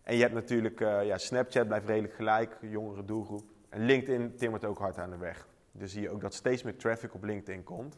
En 0.03 0.15
je 0.15 0.23
hebt 0.23 0.35
natuurlijk, 0.35 0.81
eh, 0.81 1.07
ja, 1.07 1.19
Snapchat 1.19 1.67
blijft 1.67 1.87
redelijk 1.87 2.15
gelijk, 2.15 2.57
jongere 2.61 3.05
doelgroep. 3.05 3.45
En 3.69 3.85
LinkedIn 3.85 4.37
timmert 4.37 4.65
ook 4.65 4.79
hard 4.79 4.99
aan 4.99 5.11
de 5.11 5.17
weg. 5.17 5.49
Dus 5.73 5.93
zie 5.93 6.03
je 6.03 6.11
ook 6.11 6.21
dat 6.21 6.35
steeds 6.35 6.63
meer 6.63 6.77
traffic 6.77 7.15
op 7.15 7.25
LinkedIn 7.25 7.65
komt. 7.65 7.97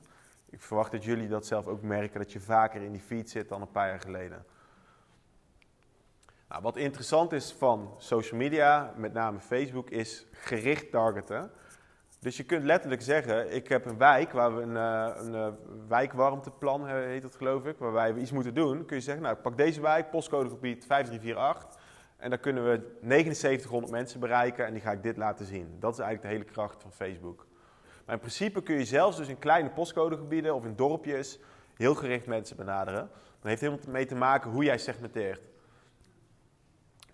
Ik 0.51 0.63
verwacht 0.63 0.93
dat 0.93 1.05
jullie 1.05 1.29
dat 1.29 1.47
zelf 1.47 1.67
ook 1.67 1.83
merken, 1.83 2.21
dat 2.21 2.33
je 2.33 2.41
vaker 2.41 2.83
in 2.83 2.93
die 2.93 3.01
feed 3.01 3.31
zit 3.31 3.49
dan 3.49 3.61
een 3.61 3.71
paar 3.71 3.89
jaar 3.89 4.01
geleden. 4.01 4.45
Nou, 6.55 6.67
wat 6.67 6.77
interessant 6.77 7.33
is 7.33 7.55
van 7.59 7.95
social 7.99 8.41
media, 8.41 8.93
met 8.97 9.13
name 9.13 9.41
Facebook, 9.41 9.91
is 9.91 10.27
gericht 10.33 10.91
targeten. 10.91 11.51
Dus 12.21 12.37
je 12.37 12.43
kunt 12.43 12.65
letterlijk 12.65 13.03
zeggen, 13.03 13.55
ik 13.55 13.69
heb 13.69 13.87
een 13.87 13.99
wijk 13.99 14.33
waar 14.33 14.57
we 14.57 14.63
een, 14.63 14.77
eh, 14.77 15.25
een 15.25 15.35
eh, 15.35 15.49
wijkwarmteplan, 15.89 16.89
eh, 16.89 16.95
heet 16.95 17.23
dat 17.23 17.35
geloof 17.35 17.65
ik, 17.65 17.79
waarbij 17.79 18.15
we 18.15 18.21
iets 18.21 18.33
moeten 18.33 18.55
doen. 18.55 18.85
Kun 18.85 18.97
je 18.97 19.03
zeggen, 19.03 19.23
nou 19.23 19.37
ik 19.37 19.43
pak 19.43 19.57
deze 19.57 19.81
wijk, 19.81 20.11
postcodegebied 20.11 20.85
5348. 20.87 21.81
En 22.17 22.31
dan 22.31 22.41
kunnen 22.41 22.65
we 22.65 22.97
7900 23.01 23.93
mensen 23.93 24.21
bereiken 24.21 24.67
en 24.67 24.73
die 24.73 24.83
ga 24.83 24.93
ik 24.93 25.03
dit 25.03 25.17
laten 25.17 25.47
zien. 25.47 25.77
Dat 25.81 25.93
is 25.93 25.99
eigenlijk 25.99 26.29
de 26.29 26.39
hele 26.39 26.53
kracht 26.53 26.83
van 26.83 26.93
Facebook. 26.93 27.47
Maar 28.05 28.15
in 28.15 28.21
principe 28.21 28.63
kun 28.63 28.79
je 28.79 28.85
zelfs 28.85 29.17
dus 29.17 29.29
in 29.29 29.39
kleine 29.39 29.71
postcodegebieden 29.71 30.55
of 30.55 30.65
in 30.65 30.77
dorpjes 30.77 31.39
heel 31.77 31.95
gericht 31.95 32.27
mensen 32.27 32.57
benaderen. 32.57 33.11
Dat 33.41 33.51
heeft 33.51 33.61
helemaal 33.61 33.85
mee 33.89 34.07
te 34.07 34.15
maken 34.15 34.51
hoe 34.51 34.65
jij 34.65 34.79
segmenteert. 34.79 35.53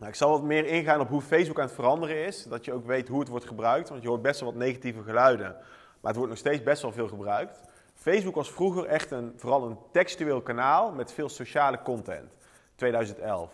Nou, 0.01 0.13
ik 0.13 0.19
zal 0.19 0.31
wat 0.31 0.43
meer 0.43 0.67
ingaan 0.67 1.01
op 1.01 1.09
hoe 1.09 1.21
Facebook 1.21 1.59
aan 1.59 1.65
het 1.65 1.75
veranderen 1.75 2.27
is. 2.27 2.45
Dat 2.45 2.65
je 2.65 2.73
ook 2.73 2.87
weet 2.87 3.09
hoe 3.09 3.21
het 3.21 3.29
wordt 3.29 3.47
gebruikt. 3.47 3.89
Want 3.89 4.03
je 4.03 4.09
hoort 4.09 4.23
best 4.23 4.41
wel 4.41 4.51
wat 4.51 4.59
negatieve 4.59 5.03
geluiden. 5.03 5.57
Maar 6.01 6.11
het 6.11 6.17
wordt 6.17 6.31
nog 6.31 6.39
steeds 6.39 6.63
best 6.63 6.83
wel 6.83 6.93
veel 6.93 7.09
gebruikt. 7.09 7.61
Facebook 7.95 8.35
was 8.35 8.51
vroeger 8.53 8.85
echt 8.85 9.11
een, 9.11 9.33
vooral 9.37 9.67
een 9.67 9.79
textueel 9.93 10.41
kanaal 10.41 10.93
met 10.93 11.13
veel 11.13 11.29
sociale 11.29 11.83
content. 11.83 12.33
2011. 12.75 13.51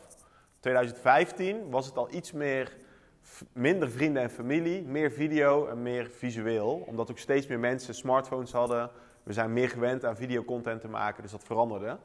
2015 0.61 1.71
was 1.71 1.87
het 1.87 1.97
al 1.97 2.15
iets 2.15 2.33
meer, 2.33 2.77
minder 3.53 3.91
vrienden 3.91 4.23
en 4.23 4.31
familie, 4.31 4.83
meer 4.83 5.11
video 5.11 5.67
en 5.67 5.83
meer 5.83 6.11
visueel. 6.11 6.85
Omdat 6.87 7.11
ook 7.11 7.19
steeds 7.19 7.47
meer 7.47 7.61
mensen 7.61 7.95
smartphones 7.95 8.53
hadden. 8.53 8.91
We 9.23 9.33
zijn 9.33 9.53
meer 9.53 9.69
gewend 9.69 10.05
aan 10.05 10.17
videocontent 10.17 10.81
te 10.81 10.89
maken, 10.89 11.23
dus 11.23 11.33
dat 11.33 11.45
veranderde. 11.45 11.99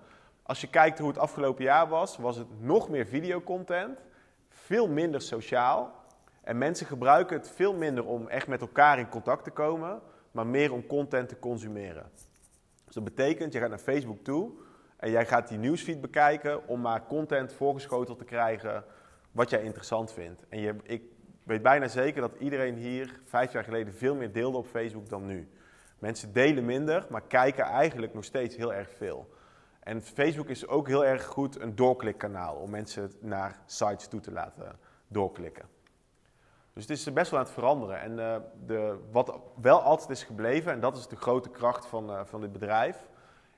Als 0.43 0.61
je 0.61 0.69
kijkt 0.69 0.99
hoe 0.99 1.07
het 1.07 1.17
afgelopen 1.17 1.63
jaar 1.63 1.87
was, 1.87 2.17
was 2.17 2.35
het 2.35 2.47
nog 2.59 2.89
meer 2.89 3.05
videocontent, 3.05 3.99
veel 4.71 4.87
minder 4.87 5.21
sociaal. 5.21 5.93
En 6.43 6.57
mensen 6.57 6.85
gebruiken 6.85 7.37
het 7.37 7.49
veel 7.49 7.73
minder 7.73 8.05
om 8.05 8.27
echt 8.27 8.47
met 8.47 8.61
elkaar 8.61 8.99
in 8.99 9.09
contact 9.09 9.43
te 9.43 9.51
komen, 9.51 10.01
maar 10.31 10.47
meer 10.47 10.73
om 10.73 10.87
content 10.87 11.29
te 11.29 11.39
consumeren. 11.39 12.11
Dus 12.85 12.93
dat 12.93 13.03
betekent, 13.03 13.53
je 13.53 13.59
gaat 13.59 13.69
naar 13.69 13.77
Facebook 13.77 14.23
toe 14.23 14.51
en 14.97 15.11
jij 15.11 15.25
gaat 15.25 15.47
die 15.47 15.57
nieuwsfeed 15.57 16.01
bekijken 16.01 16.67
om 16.67 16.81
maar 16.81 17.05
content 17.07 17.53
voorgeschoteld 17.53 18.17
te 18.17 18.23
krijgen 18.23 18.83
wat 19.31 19.49
jij 19.49 19.63
interessant 19.63 20.13
vindt. 20.13 20.45
En 20.49 20.59
je, 20.59 20.75
ik 20.83 21.03
weet 21.43 21.61
bijna 21.61 21.87
zeker 21.87 22.21
dat 22.21 22.31
iedereen 22.39 22.75
hier 22.75 23.19
vijf 23.25 23.51
jaar 23.51 23.63
geleden 23.63 23.93
veel 23.93 24.15
meer 24.15 24.31
deelde 24.31 24.57
op 24.57 24.67
Facebook 24.67 25.09
dan 25.09 25.25
nu. 25.25 25.49
Mensen 25.99 26.33
delen 26.33 26.65
minder, 26.65 27.05
maar 27.09 27.21
kijken 27.21 27.63
eigenlijk 27.63 28.13
nog 28.13 28.23
steeds 28.23 28.55
heel 28.55 28.73
erg 28.73 28.89
veel. 28.89 29.29
En 29.81 30.01
Facebook 30.01 30.49
is 30.49 30.67
ook 30.67 30.87
heel 30.87 31.05
erg 31.05 31.25
goed 31.25 31.59
een 31.59 31.75
doorklikkanaal 31.75 32.55
om 32.55 32.69
mensen 32.69 33.11
naar 33.19 33.61
sites 33.65 34.07
toe 34.07 34.19
te 34.19 34.31
laten 34.31 34.79
doorklikken. 35.07 35.65
Dus 36.73 36.83
het 36.83 36.97
is 36.97 37.13
best 37.13 37.31
wel 37.31 37.39
aan 37.39 37.45
het 37.45 37.53
veranderen. 37.53 38.01
En 38.01 38.19
eh, 38.19 38.41
de, 38.65 38.99
wat 39.11 39.39
wel 39.61 39.81
altijd 39.81 40.09
is 40.09 40.23
gebleven, 40.23 40.71
en 40.71 40.79
dat 40.79 40.97
is 40.97 41.07
de 41.07 41.15
grote 41.15 41.49
kracht 41.49 41.85
van, 41.85 42.09
eh, 42.09 42.25
van 42.25 42.41
dit 42.41 42.51
bedrijf, 42.51 43.07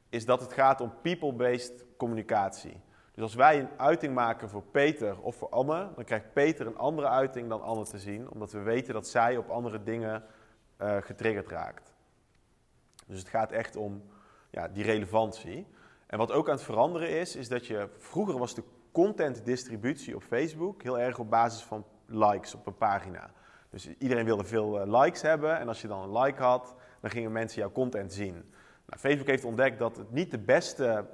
is 0.10 0.26
dat 0.26 0.42
het 0.42 0.54
gaat 0.54 0.82
om 0.82 0.94
people-based 1.02 1.86
communicatie. 1.98 2.82
Dus 3.12 3.24
als 3.24 3.36
wij 3.36 3.60
een 3.60 3.70
uiting 3.78 4.14
maken 4.14 4.50
voor 4.50 4.64
Peter 4.64 5.20
of 5.22 5.36
voor 5.36 5.50
Anne, 5.50 5.90
dan 5.96 6.04
krijgt 6.04 6.34
Peter 6.34 6.68
een 6.68 6.78
andere 6.78 7.08
uiting 7.08 7.50
dan 7.50 7.62
Anne 7.62 7.84
te 7.84 8.00
zien, 8.00 8.30
omdat 8.30 8.52
we 8.52 8.60
weten 8.60 8.94
dat 8.94 9.08
zij 9.08 9.38
op 9.38 9.50
andere 9.50 9.84
dingen 9.84 10.24
eh, 10.78 10.98
getriggerd 10.98 11.48
raakt. 11.48 11.94
Dus 13.08 13.20
het 13.20 13.28
gaat 13.28 13.52
echt 13.52 13.76
om 13.76 14.04
ja, 14.50 14.68
die 14.68 14.84
relevantie. 14.84 15.68
En 16.14 16.20
wat 16.20 16.32
ook 16.32 16.48
aan 16.48 16.56
het 16.56 16.64
veranderen 16.64 17.10
is, 17.10 17.36
is 17.36 17.48
dat 17.48 17.68
je 17.68 17.90
vroeger 17.98 18.38
was 18.38 18.56
de 18.56 18.64
contentdistributie 18.92 20.16
op 20.16 20.24
Facebook 20.24 20.84
heel 20.84 21.00
erg 21.00 21.20
op 21.20 21.30
basis 21.30 21.62
van 21.62 21.86
likes 22.06 22.56
op 22.56 22.68
een 22.68 22.78
pagina. 22.78 23.32
Dus 23.70 23.90
iedereen 23.98 24.26
wilde 24.26 24.44
veel 24.44 24.80
eh, 24.80 25.02
likes 25.02 25.22
hebben 25.22 25.60
en 25.60 25.68
als 25.68 25.82
je 25.82 25.88
dan 25.88 26.02
een 26.02 26.22
like 26.22 26.42
had, 26.42 26.76
dan 27.02 27.10
gingen 27.10 27.32
mensen 27.32 27.62
jouw 27.62 27.72
content 27.72 28.14
zien. 28.14 28.34
Nou, 28.86 29.00
Facebook 29.00 29.28
heeft 29.28 29.44
ontdekt 29.44 29.80
dat 29.80 29.98
het 29.98 30.12
niet 30.12 30.32
de 30.32 30.40
beste 30.40 31.06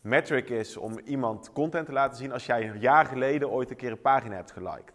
metric 0.00 0.48
is 0.48 0.76
om 0.76 0.98
iemand 0.98 1.52
content 1.52 1.86
te 1.86 1.92
laten 1.92 2.16
zien 2.16 2.32
als 2.32 2.46
jij 2.46 2.68
een 2.68 2.80
jaar 2.80 3.06
geleden 3.06 3.50
ooit 3.50 3.70
een 3.70 3.76
keer 3.76 3.90
een 3.90 4.00
pagina 4.00 4.34
hebt 4.34 4.52
geliked. 4.52 4.94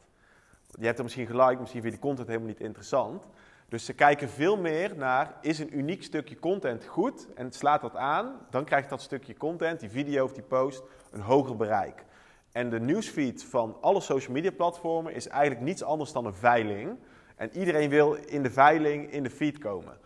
Je 0.67 0.85
hebt 0.85 0.97
er 0.97 1.03
misschien 1.03 1.27
geliked, 1.27 1.59
misschien 1.59 1.81
vind 1.81 1.93
je 1.93 1.99
die 1.99 2.09
content 2.09 2.27
helemaal 2.27 2.49
niet 2.49 2.61
interessant. 2.61 3.27
Dus 3.71 3.85
ze 3.85 3.93
kijken 3.93 4.29
veel 4.29 4.57
meer 4.57 4.95
naar, 4.95 5.37
is 5.41 5.59
een 5.59 5.77
uniek 5.77 6.03
stukje 6.03 6.39
content 6.39 6.85
goed 6.85 7.33
en 7.33 7.51
slaat 7.51 7.81
dat 7.81 7.95
aan, 7.95 8.39
dan 8.49 8.65
krijgt 8.65 8.89
dat 8.89 9.01
stukje 9.01 9.37
content, 9.37 9.79
die 9.79 9.89
video 9.89 10.23
of 10.23 10.33
die 10.33 10.43
post, 10.43 10.83
een 11.11 11.21
hoger 11.21 11.55
bereik. 11.55 12.05
En 12.51 12.69
de 12.69 12.79
newsfeed 12.79 13.43
van 13.43 13.77
alle 13.81 14.01
social 14.01 14.33
media 14.33 14.51
platformen 14.51 15.13
is 15.13 15.27
eigenlijk 15.27 15.61
niets 15.61 15.83
anders 15.83 16.11
dan 16.11 16.25
een 16.25 16.33
veiling. 16.33 16.99
En 17.35 17.57
iedereen 17.57 17.89
wil 17.89 18.13
in 18.13 18.43
de 18.43 18.51
veiling 18.51 19.11
in 19.11 19.23
de 19.23 19.29
feed 19.29 19.57
komen. 19.57 19.97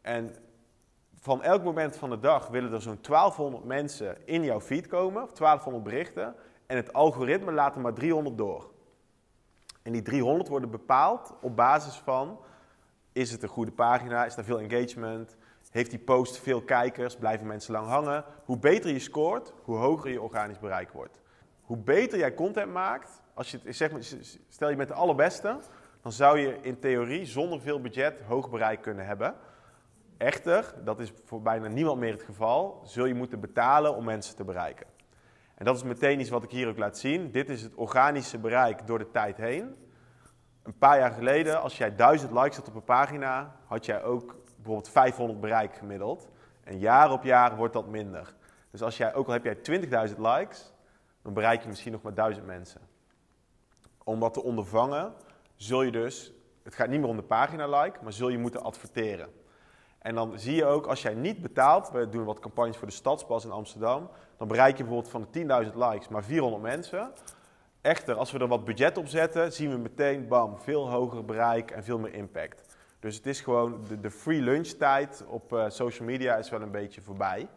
En 0.00 0.34
van 1.20 1.42
elk 1.42 1.62
moment 1.62 1.96
van 1.96 2.10
de 2.10 2.20
dag 2.20 2.48
willen 2.48 2.72
er 2.72 2.82
zo'n 2.82 2.98
1200 3.00 3.64
mensen 3.64 4.26
in 4.26 4.44
jouw 4.44 4.60
feed 4.60 4.86
komen, 4.86 5.22
of 5.22 5.32
1200 5.32 5.84
berichten. 5.84 6.34
En 6.66 6.76
het 6.76 6.92
algoritme 6.92 7.52
laat 7.52 7.74
er 7.74 7.80
maar 7.80 7.94
300 7.94 8.38
door. 8.38 8.70
En 9.82 9.92
die 9.92 10.02
300 10.02 10.48
worden 10.48 10.70
bepaald 10.70 11.34
op 11.40 11.56
basis 11.56 11.94
van, 11.94 12.38
is 13.14 13.30
het 13.30 13.42
een 13.42 13.48
goede 13.48 13.72
pagina, 13.72 14.24
is 14.24 14.36
er 14.36 14.44
veel 14.44 14.60
engagement, 14.60 15.36
heeft 15.70 15.90
die 15.90 15.98
post 15.98 16.38
veel 16.38 16.62
kijkers, 16.62 17.16
blijven 17.16 17.46
mensen 17.46 17.72
lang 17.72 17.86
hangen. 17.86 18.24
Hoe 18.44 18.58
beter 18.58 18.90
je 18.90 18.98
scoort, 18.98 19.52
hoe 19.62 19.76
hoger 19.76 20.10
je 20.10 20.20
organisch 20.20 20.58
bereik 20.58 20.90
wordt. 20.90 21.20
Hoe 21.60 21.76
beter 21.76 22.18
jij 22.18 22.34
content 22.34 22.72
maakt, 22.72 23.22
als 23.34 23.50
je, 23.50 23.60
zeg 23.64 23.92
maar, 23.92 24.00
stel 24.48 24.70
je 24.70 24.76
bent 24.76 24.88
de 24.88 24.94
allerbeste, 24.94 25.58
dan 26.02 26.12
zou 26.12 26.38
je 26.38 26.58
in 26.60 26.78
theorie 26.78 27.26
zonder 27.26 27.60
veel 27.60 27.80
budget 27.80 28.20
hoog 28.20 28.50
bereik 28.50 28.82
kunnen 28.82 29.06
hebben. 29.06 29.34
Echter, 30.16 30.74
dat 30.84 31.00
is 31.00 31.12
voor 31.24 31.42
bijna 31.42 31.68
niemand 31.68 32.00
meer 32.00 32.12
het 32.12 32.22
geval, 32.22 32.80
zul 32.84 33.04
je 33.04 33.14
moeten 33.14 33.40
betalen 33.40 33.96
om 33.96 34.04
mensen 34.04 34.36
te 34.36 34.44
bereiken. 34.44 34.86
En 35.54 35.64
dat 35.64 35.76
is 35.76 35.82
meteen 35.82 36.20
iets 36.20 36.30
wat 36.30 36.44
ik 36.44 36.50
hier 36.50 36.68
ook 36.68 36.78
laat 36.78 36.98
zien. 36.98 37.30
Dit 37.30 37.48
is 37.48 37.62
het 37.62 37.74
organische 37.74 38.38
bereik 38.38 38.86
door 38.86 38.98
de 38.98 39.10
tijd 39.10 39.36
heen. 39.36 39.74
Een 40.64 40.78
paar 40.78 40.98
jaar 40.98 41.10
geleden, 41.10 41.62
als 41.62 41.78
jij 41.78 41.94
1000 41.94 42.32
likes 42.32 42.56
had 42.56 42.68
op 42.68 42.74
een 42.74 42.84
pagina, 42.84 43.56
had 43.66 43.84
jij 43.84 44.02
ook 44.02 44.36
bijvoorbeeld 44.54 44.88
500 44.88 45.40
bereik 45.40 45.74
gemiddeld. 45.74 46.28
En 46.64 46.78
jaar 46.78 47.12
op 47.12 47.22
jaar 47.22 47.56
wordt 47.56 47.72
dat 47.72 47.86
minder. 47.86 48.34
Dus 48.70 48.82
als 48.82 48.96
jij, 48.96 49.14
ook 49.14 49.26
al 49.26 49.32
heb 49.32 49.44
jij 49.44 49.80
20.000 50.08 50.16
likes, 50.16 50.72
dan 51.22 51.32
bereik 51.32 51.62
je 51.62 51.68
misschien 51.68 51.92
nog 51.92 52.02
maar 52.02 52.14
1000 52.14 52.46
mensen. 52.46 52.80
Om 54.04 54.20
dat 54.20 54.34
te 54.34 54.42
ondervangen, 54.42 55.12
zul 55.56 55.82
je 55.82 55.92
dus, 55.92 56.32
het 56.62 56.74
gaat 56.74 56.88
niet 56.88 57.00
meer 57.00 57.08
om 57.08 57.16
de 57.16 57.22
pagina 57.22 57.80
like, 57.80 57.98
maar 58.02 58.12
zul 58.12 58.28
je 58.28 58.38
moeten 58.38 58.62
adverteren. 58.62 59.28
En 59.98 60.14
dan 60.14 60.38
zie 60.38 60.54
je 60.54 60.64
ook, 60.64 60.86
als 60.86 61.02
jij 61.02 61.14
niet 61.14 61.42
betaalt, 61.42 61.90
we 61.90 62.08
doen 62.08 62.24
wat 62.24 62.38
campagnes 62.38 62.76
voor 62.76 62.86
de 62.86 62.92
Stadspas 62.92 63.44
in 63.44 63.50
Amsterdam, 63.50 64.10
dan 64.36 64.48
bereik 64.48 64.76
je 64.76 64.84
bijvoorbeeld 64.84 65.12
van 65.12 65.26
de 65.30 65.64
10.000 65.70 65.74
likes 65.74 66.08
maar 66.08 66.24
400 66.24 66.62
mensen. 66.62 67.12
Echter, 67.84 68.14
als 68.14 68.32
we 68.32 68.38
er 68.38 68.48
wat 68.48 68.64
budget 68.64 68.98
op 68.98 69.06
zetten, 69.06 69.52
zien 69.52 69.70
we 69.70 69.76
meteen, 69.76 70.28
bam, 70.28 70.60
veel 70.60 70.90
hoger 70.90 71.24
bereik 71.24 71.70
en 71.70 71.84
veel 71.84 71.98
meer 71.98 72.14
impact. 72.14 72.76
Dus 72.98 73.16
het 73.16 73.26
is 73.26 73.40
gewoon, 73.40 73.84
de, 74.00 74.10
free 74.10 74.40
lunchtijd 74.40 75.24
op 75.26 75.52
eh, 75.52 75.64
social 75.68 76.08
media 76.08 76.36
is 76.36 76.50
wel 76.50 76.62
een 76.62 76.70
beetje 76.70 77.00
voorbij. 77.00 77.48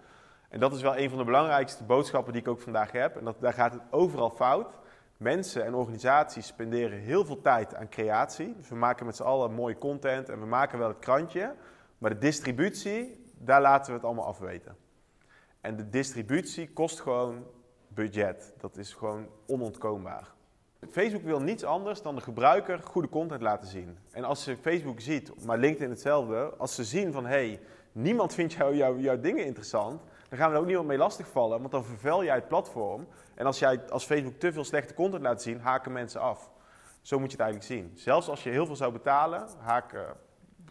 En 0.50 0.60
dat 0.60 0.74
is 0.74 0.81
wel 0.81 0.98
een 0.98 1.10
van 1.10 1.17
de 1.17 1.24
belangrijkste 1.24 1.84
boodschappen 1.84 2.34
die 2.34 2.41
ik 2.41 2.48
ook 2.48 2.62
vandaag 2.62 2.91
heb. 2.91 3.15
En 3.17 3.24
dat, 3.24 3.41
daar 3.41 3.53
gaat 3.53 3.74
het 3.74 3.81
overal 3.89 4.29
fout. 4.29 4.77
Mensen 5.17 5.65
en 5.65 5.74
organisaties 5.74 6.48
spenderen 6.48 7.00
heel 7.00 7.25
veel 7.25 7.41
tijd 7.41 7.75
aan 7.75 7.89
creatie. 7.89 8.55
Dus 8.57 8.69
we 8.69 8.75
maken 8.75 9.05
met 9.05 9.15
z'n 9.15 9.24
allen 9.24 9.53
mooie 9.53 9.77
content 9.77 10.29
en 10.29 10.39
we 10.39 10.46
maken 10.46 10.79
wel 10.79 10.88
het 10.88 11.00
krantje. 11.00 11.55
Maar 11.98 12.10
de 12.10 12.17
distributie, 12.17 13.25
daar 13.38 13.62
laten 13.62 13.88
we 13.88 13.98
het 13.98 14.05
allemaal 14.05 14.25
afweten. 14.25 14.75
En 15.62 15.75
de 15.75 15.89
distributie 15.89 16.74
kost 16.74 17.00
gewoon 17.00 17.46
budget. 17.98 18.54
Dat 18.58 18.77
is 18.77 18.94
gewoon 18.94 19.27
onontkoombaar. 19.48 20.34
Facebook 20.89 21.24
wil 21.24 21.39
niets 21.39 21.63
anders 21.63 22.01
dan 22.01 22.16
de 22.16 22.22
gebruiker 22.22 22.80
goede 22.80 23.10
content 23.10 23.42
laten 23.42 23.68
zien. 23.68 23.98
En 24.12 24.24
als 24.24 24.44
ze 24.44 24.58
Facebook 24.58 25.00
ziet, 25.00 25.46
maar 25.46 25.58
LinkedIn 25.58 25.89
hetzelfde, 25.89 26.54
als 26.58 26.75
ze 26.75 26.84
zien 26.84 27.12
van 27.12 27.25
hé, 27.25 27.30
hey, 27.30 27.60
niemand 27.92 28.34
vindt 28.34 28.54
jou, 28.54 28.75
jou, 28.75 29.00
jouw 29.00 29.20
dingen 29.20 29.46
interessant, 29.46 30.01
dan 30.30 30.38
gaan 30.38 30.50
we 30.50 30.56
er 30.56 30.62
ook 30.62 30.66
niemand 30.66 30.88
mee 30.88 30.98
lastigvallen, 30.98 31.60
want 31.60 31.72
dan 31.72 31.86
vervuil 31.86 32.24
jij 32.24 32.36
het 32.36 32.48
platform. 32.48 33.08
En 33.36 33.46
als 33.46 33.60
jij 33.60 33.89
als 33.89 34.06
Facebook 34.06 34.39
te 34.39 34.51
veel 34.54 34.63
slechte 34.63 34.94
content 34.94 35.24
laat 35.24 35.42
zien, 35.42 35.60
haken 35.60 35.92
mensen 35.92 36.22
af. 36.22 36.51
Zo 37.01 37.20
moet 37.20 37.32
je 37.32 37.38
het 37.38 37.46
eigenlijk 37.46 37.72
zien. 37.72 37.92
Zelfs 37.96 38.30
als 38.30 38.44
je 38.44 38.50
heel 38.50 38.66
veel 38.66 38.75
zou 38.75 38.92
betalen, 38.92 39.48
haken, 39.58 40.06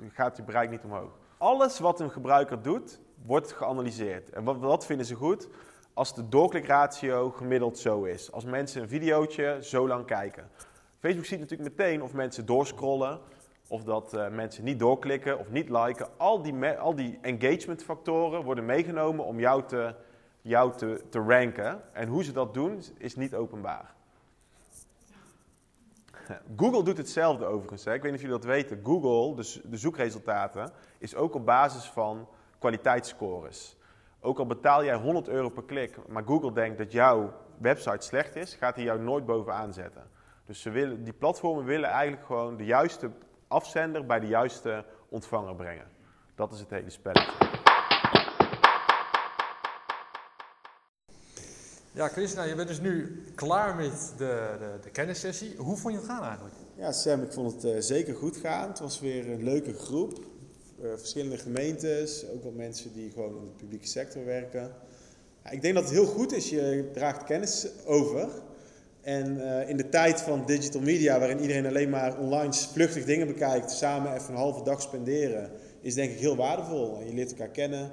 gaat 0.08 0.36
je 0.36 0.42
bereik 0.42 0.70
niet 0.70 0.84
omhoog. 0.84 1.18
Alles 1.38 1.78
wat 1.78 2.00
een 2.00 2.10
gebruiker 2.10 2.62
doet, 2.62 3.00
wordt 3.24 3.52
geanalyseerd. 3.52 4.30
En 4.30 4.44
wat, 4.44 4.58
wat 4.58 4.86
vinden 4.86 5.06
ze 5.06 5.14
goed? 5.14 5.48
Als 5.96 6.14
de 6.14 6.28
doorklikratio 6.28 7.30
gemiddeld 7.30 7.78
zo 7.78 8.04
is. 8.04 8.32
Als 8.32 8.44
mensen 8.44 8.82
een 8.82 8.88
videootje 8.88 9.58
zo 9.62 9.88
lang 9.88 10.06
kijken. 10.06 10.50
Facebook 10.98 11.24
ziet 11.24 11.40
natuurlijk 11.40 11.76
meteen 11.76 12.02
of 12.02 12.12
mensen 12.12 12.46
doorscrollen, 12.46 13.20
of 13.68 13.82
dat 13.84 14.14
uh, 14.14 14.28
mensen 14.28 14.64
niet 14.64 14.78
doorklikken 14.78 15.38
of 15.38 15.50
niet 15.50 15.68
liken. 15.68 16.08
Al 16.16 16.42
die, 16.42 16.68
al 16.68 16.94
die 16.94 17.18
engagement 17.22 17.84
factoren 17.84 18.42
worden 18.42 18.64
meegenomen 18.64 19.24
om 19.24 19.40
jou, 19.40 19.62
te, 19.66 19.94
jou 20.42 20.76
te, 20.76 21.02
te 21.08 21.18
ranken. 21.18 21.82
En 21.92 22.08
hoe 22.08 22.24
ze 22.24 22.32
dat 22.32 22.54
doen 22.54 22.82
is 22.98 23.16
niet 23.16 23.34
openbaar. 23.34 23.94
Google 26.56 26.82
doet 26.82 26.96
hetzelfde 26.96 27.44
overigens. 27.44 27.84
Hè. 27.84 27.94
Ik 27.94 28.02
weet 28.02 28.12
niet 28.12 28.20
of 28.20 28.26
jullie 28.26 28.42
dat 28.42 28.50
weten. 28.50 28.80
Google, 28.84 29.42
de, 29.42 29.60
de 29.70 29.76
zoekresultaten, 29.76 30.70
is 30.98 31.14
ook 31.14 31.34
op 31.34 31.46
basis 31.46 31.84
van 31.84 32.28
kwaliteitsscores. 32.58 33.75
Ook 34.26 34.38
al 34.38 34.46
betaal 34.46 34.84
jij 34.84 34.94
100 34.94 35.28
euro 35.28 35.48
per 35.48 35.62
klik, 35.62 35.96
maar 36.08 36.22
Google 36.24 36.52
denkt 36.52 36.78
dat 36.78 36.92
jouw 36.92 37.32
website 37.58 38.06
slecht 38.06 38.36
is, 38.36 38.54
gaat 38.54 38.74
hij 38.74 38.84
jou 38.84 39.00
nooit 39.00 39.26
bovenaan 39.26 39.72
zetten. 39.72 40.02
Dus 40.46 40.60
ze 40.60 40.70
willen, 40.70 41.04
die 41.04 41.12
platformen 41.12 41.64
willen 41.64 41.88
eigenlijk 41.88 42.26
gewoon 42.26 42.56
de 42.56 42.64
juiste 42.64 43.10
afzender 43.48 44.06
bij 44.06 44.20
de 44.20 44.26
juiste 44.26 44.84
ontvanger 45.08 45.54
brengen. 45.54 45.86
Dat 46.34 46.52
is 46.52 46.60
het 46.60 46.70
hele 46.70 46.90
spelletje. 46.90 47.32
Ja, 51.92 52.08
Chris, 52.08 52.34
nou, 52.34 52.48
je 52.48 52.54
bent 52.54 52.68
dus 52.68 52.80
nu 52.80 53.24
klaar 53.34 53.76
met 53.76 54.14
de, 54.16 54.56
de, 54.58 54.78
de 54.82 54.90
kennissessie. 54.90 55.56
Hoe 55.56 55.76
vond 55.76 55.94
je 55.94 56.00
het 56.00 56.08
gaan 56.08 56.22
eigenlijk? 56.22 56.54
Ja, 56.76 56.92
Sam, 56.92 57.22
ik 57.22 57.32
vond 57.32 57.52
het 57.52 57.64
uh, 57.64 57.80
zeker 57.80 58.14
goed 58.14 58.36
gaan. 58.36 58.68
Het 58.68 58.78
was 58.78 59.00
weer 59.00 59.30
een 59.30 59.42
leuke 59.42 59.74
groep. 59.74 60.18
Uh, 60.82 60.90
verschillende 60.96 61.38
gemeentes, 61.38 62.24
ook 62.34 62.42
wel 62.42 62.52
mensen 62.52 62.92
die 62.92 63.10
gewoon 63.10 63.38
in 63.38 63.44
de 63.44 63.56
publieke 63.56 63.86
sector 63.86 64.24
werken. 64.24 64.72
Ja, 65.44 65.50
ik 65.50 65.62
denk 65.62 65.74
dat 65.74 65.82
het 65.82 65.92
heel 65.92 66.06
goed 66.06 66.32
is, 66.32 66.50
je 66.50 66.90
draagt 66.92 67.24
kennis 67.24 67.66
over. 67.84 68.28
En 69.00 69.36
uh, 69.36 69.68
in 69.68 69.76
de 69.76 69.88
tijd 69.88 70.20
van 70.20 70.46
digital 70.46 70.80
media, 70.80 71.18
waarin 71.18 71.40
iedereen 71.40 71.66
alleen 71.66 71.90
maar 71.90 72.18
online 72.18 72.52
vluchtig 72.52 73.04
dingen 73.04 73.26
bekijkt, 73.26 73.70
samen 73.70 74.14
even 74.14 74.28
een 74.28 74.40
halve 74.40 74.64
dag 74.64 74.82
spenderen, 74.82 75.50
is 75.80 75.94
denk 75.94 76.10
ik 76.10 76.18
heel 76.18 76.36
waardevol. 76.36 76.98
En 77.00 77.06
je 77.06 77.14
leert 77.14 77.30
elkaar 77.30 77.48
kennen. 77.48 77.92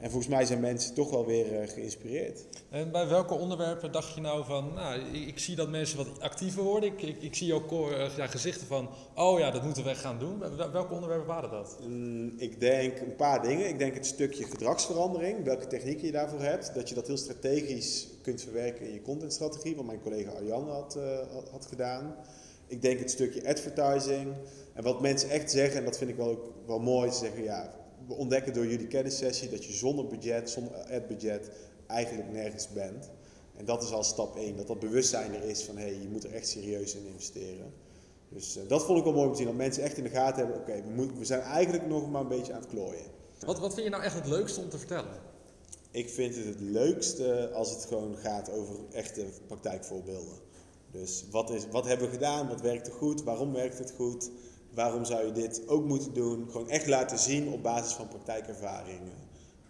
En 0.00 0.10
volgens 0.10 0.32
mij 0.34 0.44
zijn 0.44 0.60
mensen 0.60 0.94
toch 0.94 1.10
wel 1.10 1.26
weer 1.26 1.62
uh, 1.62 1.68
geïnspireerd. 1.68 2.44
En 2.70 2.90
bij 2.90 3.08
welke 3.08 3.34
onderwerpen 3.34 3.92
dacht 3.92 4.14
je 4.14 4.20
nou 4.20 4.44
van, 4.44 4.74
nou, 4.74 5.00
ik, 5.00 5.26
ik 5.28 5.38
zie 5.38 5.56
dat 5.56 5.68
mensen 5.68 5.96
wat 5.96 6.20
actiever 6.20 6.62
worden. 6.62 6.92
Ik, 6.92 7.02
ik, 7.02 7.22
ik 7.22 7.34
zie 7.34 7.54
ook 7.54 7.72
uh, 7.72 8.16
ja, 8.16 8.26
gezichten 8.26 8.66
van, 8.66 8.88
oh 9.14 9.38
ja, 9.38 9.50
dat 9.50 9.62
moeten 9.62 9.84
we 9.84 9.94
gaan 9.94 10.18
doen. 10.18 10.38
Welke 10.72 10.94
onderwerpen 10.94 11.26
waren 11.26 11.50
dat? 11.50 11.78
Mm, 11.86 12.32
ik 12.36 12.60
denk 12.60 13.00
een 13.00 13.16
paar 13.16 13.42
dingen. 13.42 13.68
Ik 13.68 13.78
denk 13.78 13.94
het 13.94 14.06
stukje 14.06 14.44
gedragsverandering, 14.44 15.44
welke 15.44 15.66
technieken 15.66 16.06
je 16.06 16.12
daarvoor 16.12 16.42
hebt. 16.42 16.74
Dat 16.74 16.88
je 16.88 16.94
dat 16.94 17.06
heel 17.06 17.16
strategisch 17.16 18.08
kunt 18.22 18.42
verwerken 18.42 18.86
in 18.86 18.92
je 18.92 19.02
contentstrategie, 19.02 19.76
wat 19.76 19.84
mijn 19.84 20.00
collega 20.00 20.30
Arjan 20.30 20.68
had, 20.68 20.96
uh, 20.96 21.02
had 21.50 21.66
gedaan. 21.66 22.14
Ik 22.66 22.82
denk 22.82 22.98
het 22.98 23.10
stukje 23.10 23.48
advertising. 23.48 24.34
En 24.72 24.82
wat 24.82 25.00
mensen 25.00 25.30
echt 25.30 25.50
zeggen, 25.50 25.78
en 25.78 25.84
dat 25.84 25.98
vind 25.98 26.10
ik 26.10 26.16
wel, 26.16 26.28
ook 26.28 26.52
wel 26.66 26.78
mooi, 26.78 27.10
ze 27.10 27.18
zeggen 27.18 27.42
ja, 27.42 27.79
we 28.10 28.16
ontdekken 28.16 28.52
door 28.52 28.66
jullie 28.66 28.86
kennissessie 28.86 29.48
dat 29.48 29.64
je 29.64 29.72
zonder 29.72 30.06
budget, 30.06 30.50
zonder 30.50 30.72
ad-budget, 30.74 31.50
eigenlijk 31.86 32.32
nergens 32.32 32.68
bent. 32.68 33.10
En 33.56 33.64
dat 33.64 33.82
is 33.82 33.92
al 33.92 34.04
stap 34.04 34.36
1, 34.36 34.56
dat 34.56 34.66
dat 34.66 34.78
bewustzijn 34.78 35.34
er 35.34 35.42
is 35.42 35.62
van 35.62 35.76
hé, 35.76 35.82
hey, 35.82 36.00
je 36.02 36.08
moet 36.08 36.24
er 36.24 36.34
echt 36.34 36.48
serieus 36.48 36.94
in 36.94 37.06
investeren. 37.06 37.72
Dus 38.28 38.56
uh, 38.56 38.62
dat 38.68 38.84
vond 38.84 38.98
ik 38.98 39.04
wel 39.04 39.12
mooi 39.12 39.26
om 39.26 39.32
te 39.32 39.38
zien, 39.38 39.46
dat 39.46 39.56
mensen 39.56 39.82
echt 39.82 39.96
in 39.96 40.04
de 40.04 40.10
gaten 40.10 40.36
hebben, 40.36 40.56
oké, 40.56 40.70
okay, 40.70 40.84
we, 40.96 41.18
we 41.18 41.24
zijn 41.24 41.40
eigenlijk 41.40 41.86
nog 41.86 42.10
maar 42.10 42.20
een 42.20 42.28
beetje 42.28 42.52
aan 42.52 42.60
het 42.60 42.68
klooien. 42.68 43.04
Wat, 43.38 43.58
wat 43.58 43.74
vind 43.74 43.84
je 43.84 43.90
nou 43.90 44.02
echt 44.02 44.14
het 44.14 44.26
leukste 44.26 44.60
om 44.60 44.68
te 44.68 44.78
vertellen? 44.78 45.14
Ik 45.90 46.08
vind 46.08 46.36
het 46.36 46.44
het 46.44 46.60
leukste 46.60 47.50
als 47.52 47.70
het 47.70 47.84
gewoon 47.84 48.16
gaat 48.16 48.50
over 48.50 48.74
echte 48.92 49.24
praktijkvoorbeelden. 49.46 50.38
Dus 50.90 51.24
wat, 51.30 51.50
is, 51.50 51.66
wat 51.70 51.86
hebben 51.86 52.06
we 52.06 52.12
gedaan, 52.12 52.48
wat 52.48 52.60
werkte 52.60 52.90
goed, 52.90 53.22
waarom 53.22 53.52
werkt 53.52 53.78
het 53.78 53.92
goed, 53.96 54.30
waarom 54.74 55.04
zou 55.04 55.26
je 55.26 55.32
dit 55.32 55.68
ook 55.68 55.84
moeten 55.84 56.14
doen? 56.14 56.48
Gewoon 56.50 56.68
echt 56.68 56.86
laten 56.86 57.18
zien 57.18 57.48
op 57.48 57.62
basis 57.62 57.92
van 57.92 58.08
praktijkervaringen 58.08 59.12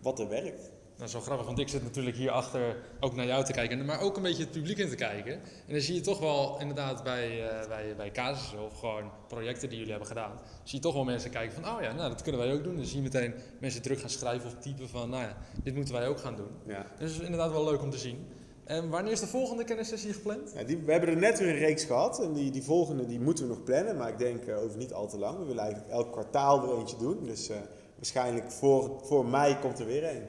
wat 0.01 0.19
er 0.19 0.29
werkt. 0.29 0.71
Nou, 1.01 1.13
zo 1.13 1.21
grappig, 1.21 1.47
want 1.47 1.59
ik 1.59 1.69
zit 1.69 1.83
natuurlijk 1.83 2.17
hierachter 2.17 2.77
ook 3.01 3.15
naar 3.15 3.27
jou 3.27 3.45
te 3.45 3.53
kijken, 3.53 3.85
maar 3.85 4.01
ook 4.01 4.17
een 4.17 4.23
beetje 4.23 4.43
het 4.43 4.53
publiek 4.53 4.79
in 4.79 4.89
te 4.89 4.95
kijken. 4.95 5.33
En 5.33 5.73
dan 5.73 5.81
zie 5.81 5.95
je 5.95 6.01
toch 6.01 6.19
wel 6.19 6.61
inderdaad 6.61 7.03
bij, 7.03 7.43
uh, 7.43 7.69
bij, 7.69 7.97
bij 7.97 8.11
casussen 8.11 8.65
of 8.65 8.79
gewoon 8.79 9.11
projecten 9.29 9.69
die 9.69 9.77
jullie 9.77 9.93
hebben 9.93 10.09
gedaan, 10.09 10.41
zie 10.63 10.79
je 10.79 10.85
toch 10.85 10.95
wel 10.95 11.05
mensen 11.05 11.31
kijken 11.31 11.63
van, 11.63 11.75
oh 11.75 11.83
ja, 11.83 11.93
nou 11.93 12.09
dat 12.09 12.23
kunnen 12.23 12.41
wij 12.41 12.53
ook 12.53 12.65
doen. 12.65 12.77
Dan 12.77 12.85
zie 12.85 12.97
je 12.97 13.03
meteen 13.03 13.35
mensen 13.61 13.83
terug 13.83 14.01
gaan 14.01 14.11
schrijven 14.11 14.47
of 14.47 14.55
typen 14.55 14.89
van, 14.89 15.11
nou 15.11 15.23
ja, 15.23 15.37
dit 15.63 15.75
moeten 15.75 15.95
wij 15.95 16.09
ook 16.09 16.19
gaan 16.19 16.37
doen. 16.37 16.51
Ja. 16.67 16.87
Dus 16.99 17.11
het 17.11 17.21
is 17.21 17.27
inderdaad 17.27 17.51
wel 17.51 17.65
leuk 17.65 17.83
om 17.83 17.91
te 17.91 17.99
zien. 17.99 18.27
En 18.71 18.89
wanneer 18.89 19.13
is 19.13 19.21
de 19.21 19.27
volgende 19.27 19.65
kennissessie 19.65 20.13
gepland? 20.13 20.53
Ja, 20.55 20.63
die, 20.63 20.79
we 20.85 20.93
hebben 20.93 21.11
er 21.11 21.17
net 21.17 21.39
weer 21.39 21.49
een 21.49 21.59
reeks 21.59 21.85
gehad. 21.85 22.23
En 22.23 22.33
die, 22.33 22.51
die 22.51 22.63
volgende 22.63 23.07
die 23.07 23.21
moeten 23.21 23.45
we 23.45 23.55
nog 23.55 23.63
plannen. 23.63 23.97
Maar 23.97 24.09
ik 24.09 24.19
denk 24.19 24.47
uh, 24.47 24.63
over 24.63 24.77
niet 24.77 24.93
al 24.93 25.09
te 25.09 25.19
lang. 25.19 25.39
We 25.39 25.45
willen 25.45 25.63
eigenlijk 25.63 25.93
elk 25.93 26.13
kwartaal 26.13 26.63
weer 26.63 26.79
eentje 26.79 26.97
doen. 26.97 27.25
Dus 27.25 27.51
uh, 27.51 27.57
waarschijnlijk 27.97 28.51
voor, 28.51 29.01
voor 29.03 29.27
mei 29.27 29.59
komt 29.59 29.79
er 29.79 29.87
weer 29.87 30.05
een. 30.05 30.23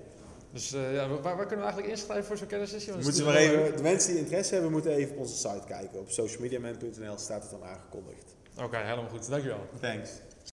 Dus 0.52 0.74
uh, 0.74 0.94
ja, 0.94 1.08
waar, 1.08 1.22
waar, 1.22 1.36
kunnen 1.36 1.58
we 1.58 1.72
eigenlijk 1.72 1.88
inschrijven 1.88 2.26
voor 2.26 2.38
zo'n 2.38 2.48
kennissessie? 2.48 2.94
Moeten 2.94 3.16
we 3.16 3.24
maar 3.24 3.36
even, 3.36 3.76
de 3.76 3.82
mensen 3.82 4.12
die 4.12 4.20
interesse 4.20 4.54
hebben, 4.54 4.72
moeten 4.72 4.92
even 4.92 5.14
op 5.14 5.20
onze 5.20 5.36
site 5.36 5.68
kijken. 5.68 6.00
Op 6.00 6.10
socialmediaman.nl 6.10 7.18
staat 7.18 7.42
het 7.42 7.52
dan 7.52 7.64
aangekondigd. 7.64 8.36
Oké, 8.56 8.64
okay, 8.64 8.84
helemaal 8.84 9.10
goed. 9.10 9.30
Dankjewel. 9.30 9.60
Thanks. 9.80 10.10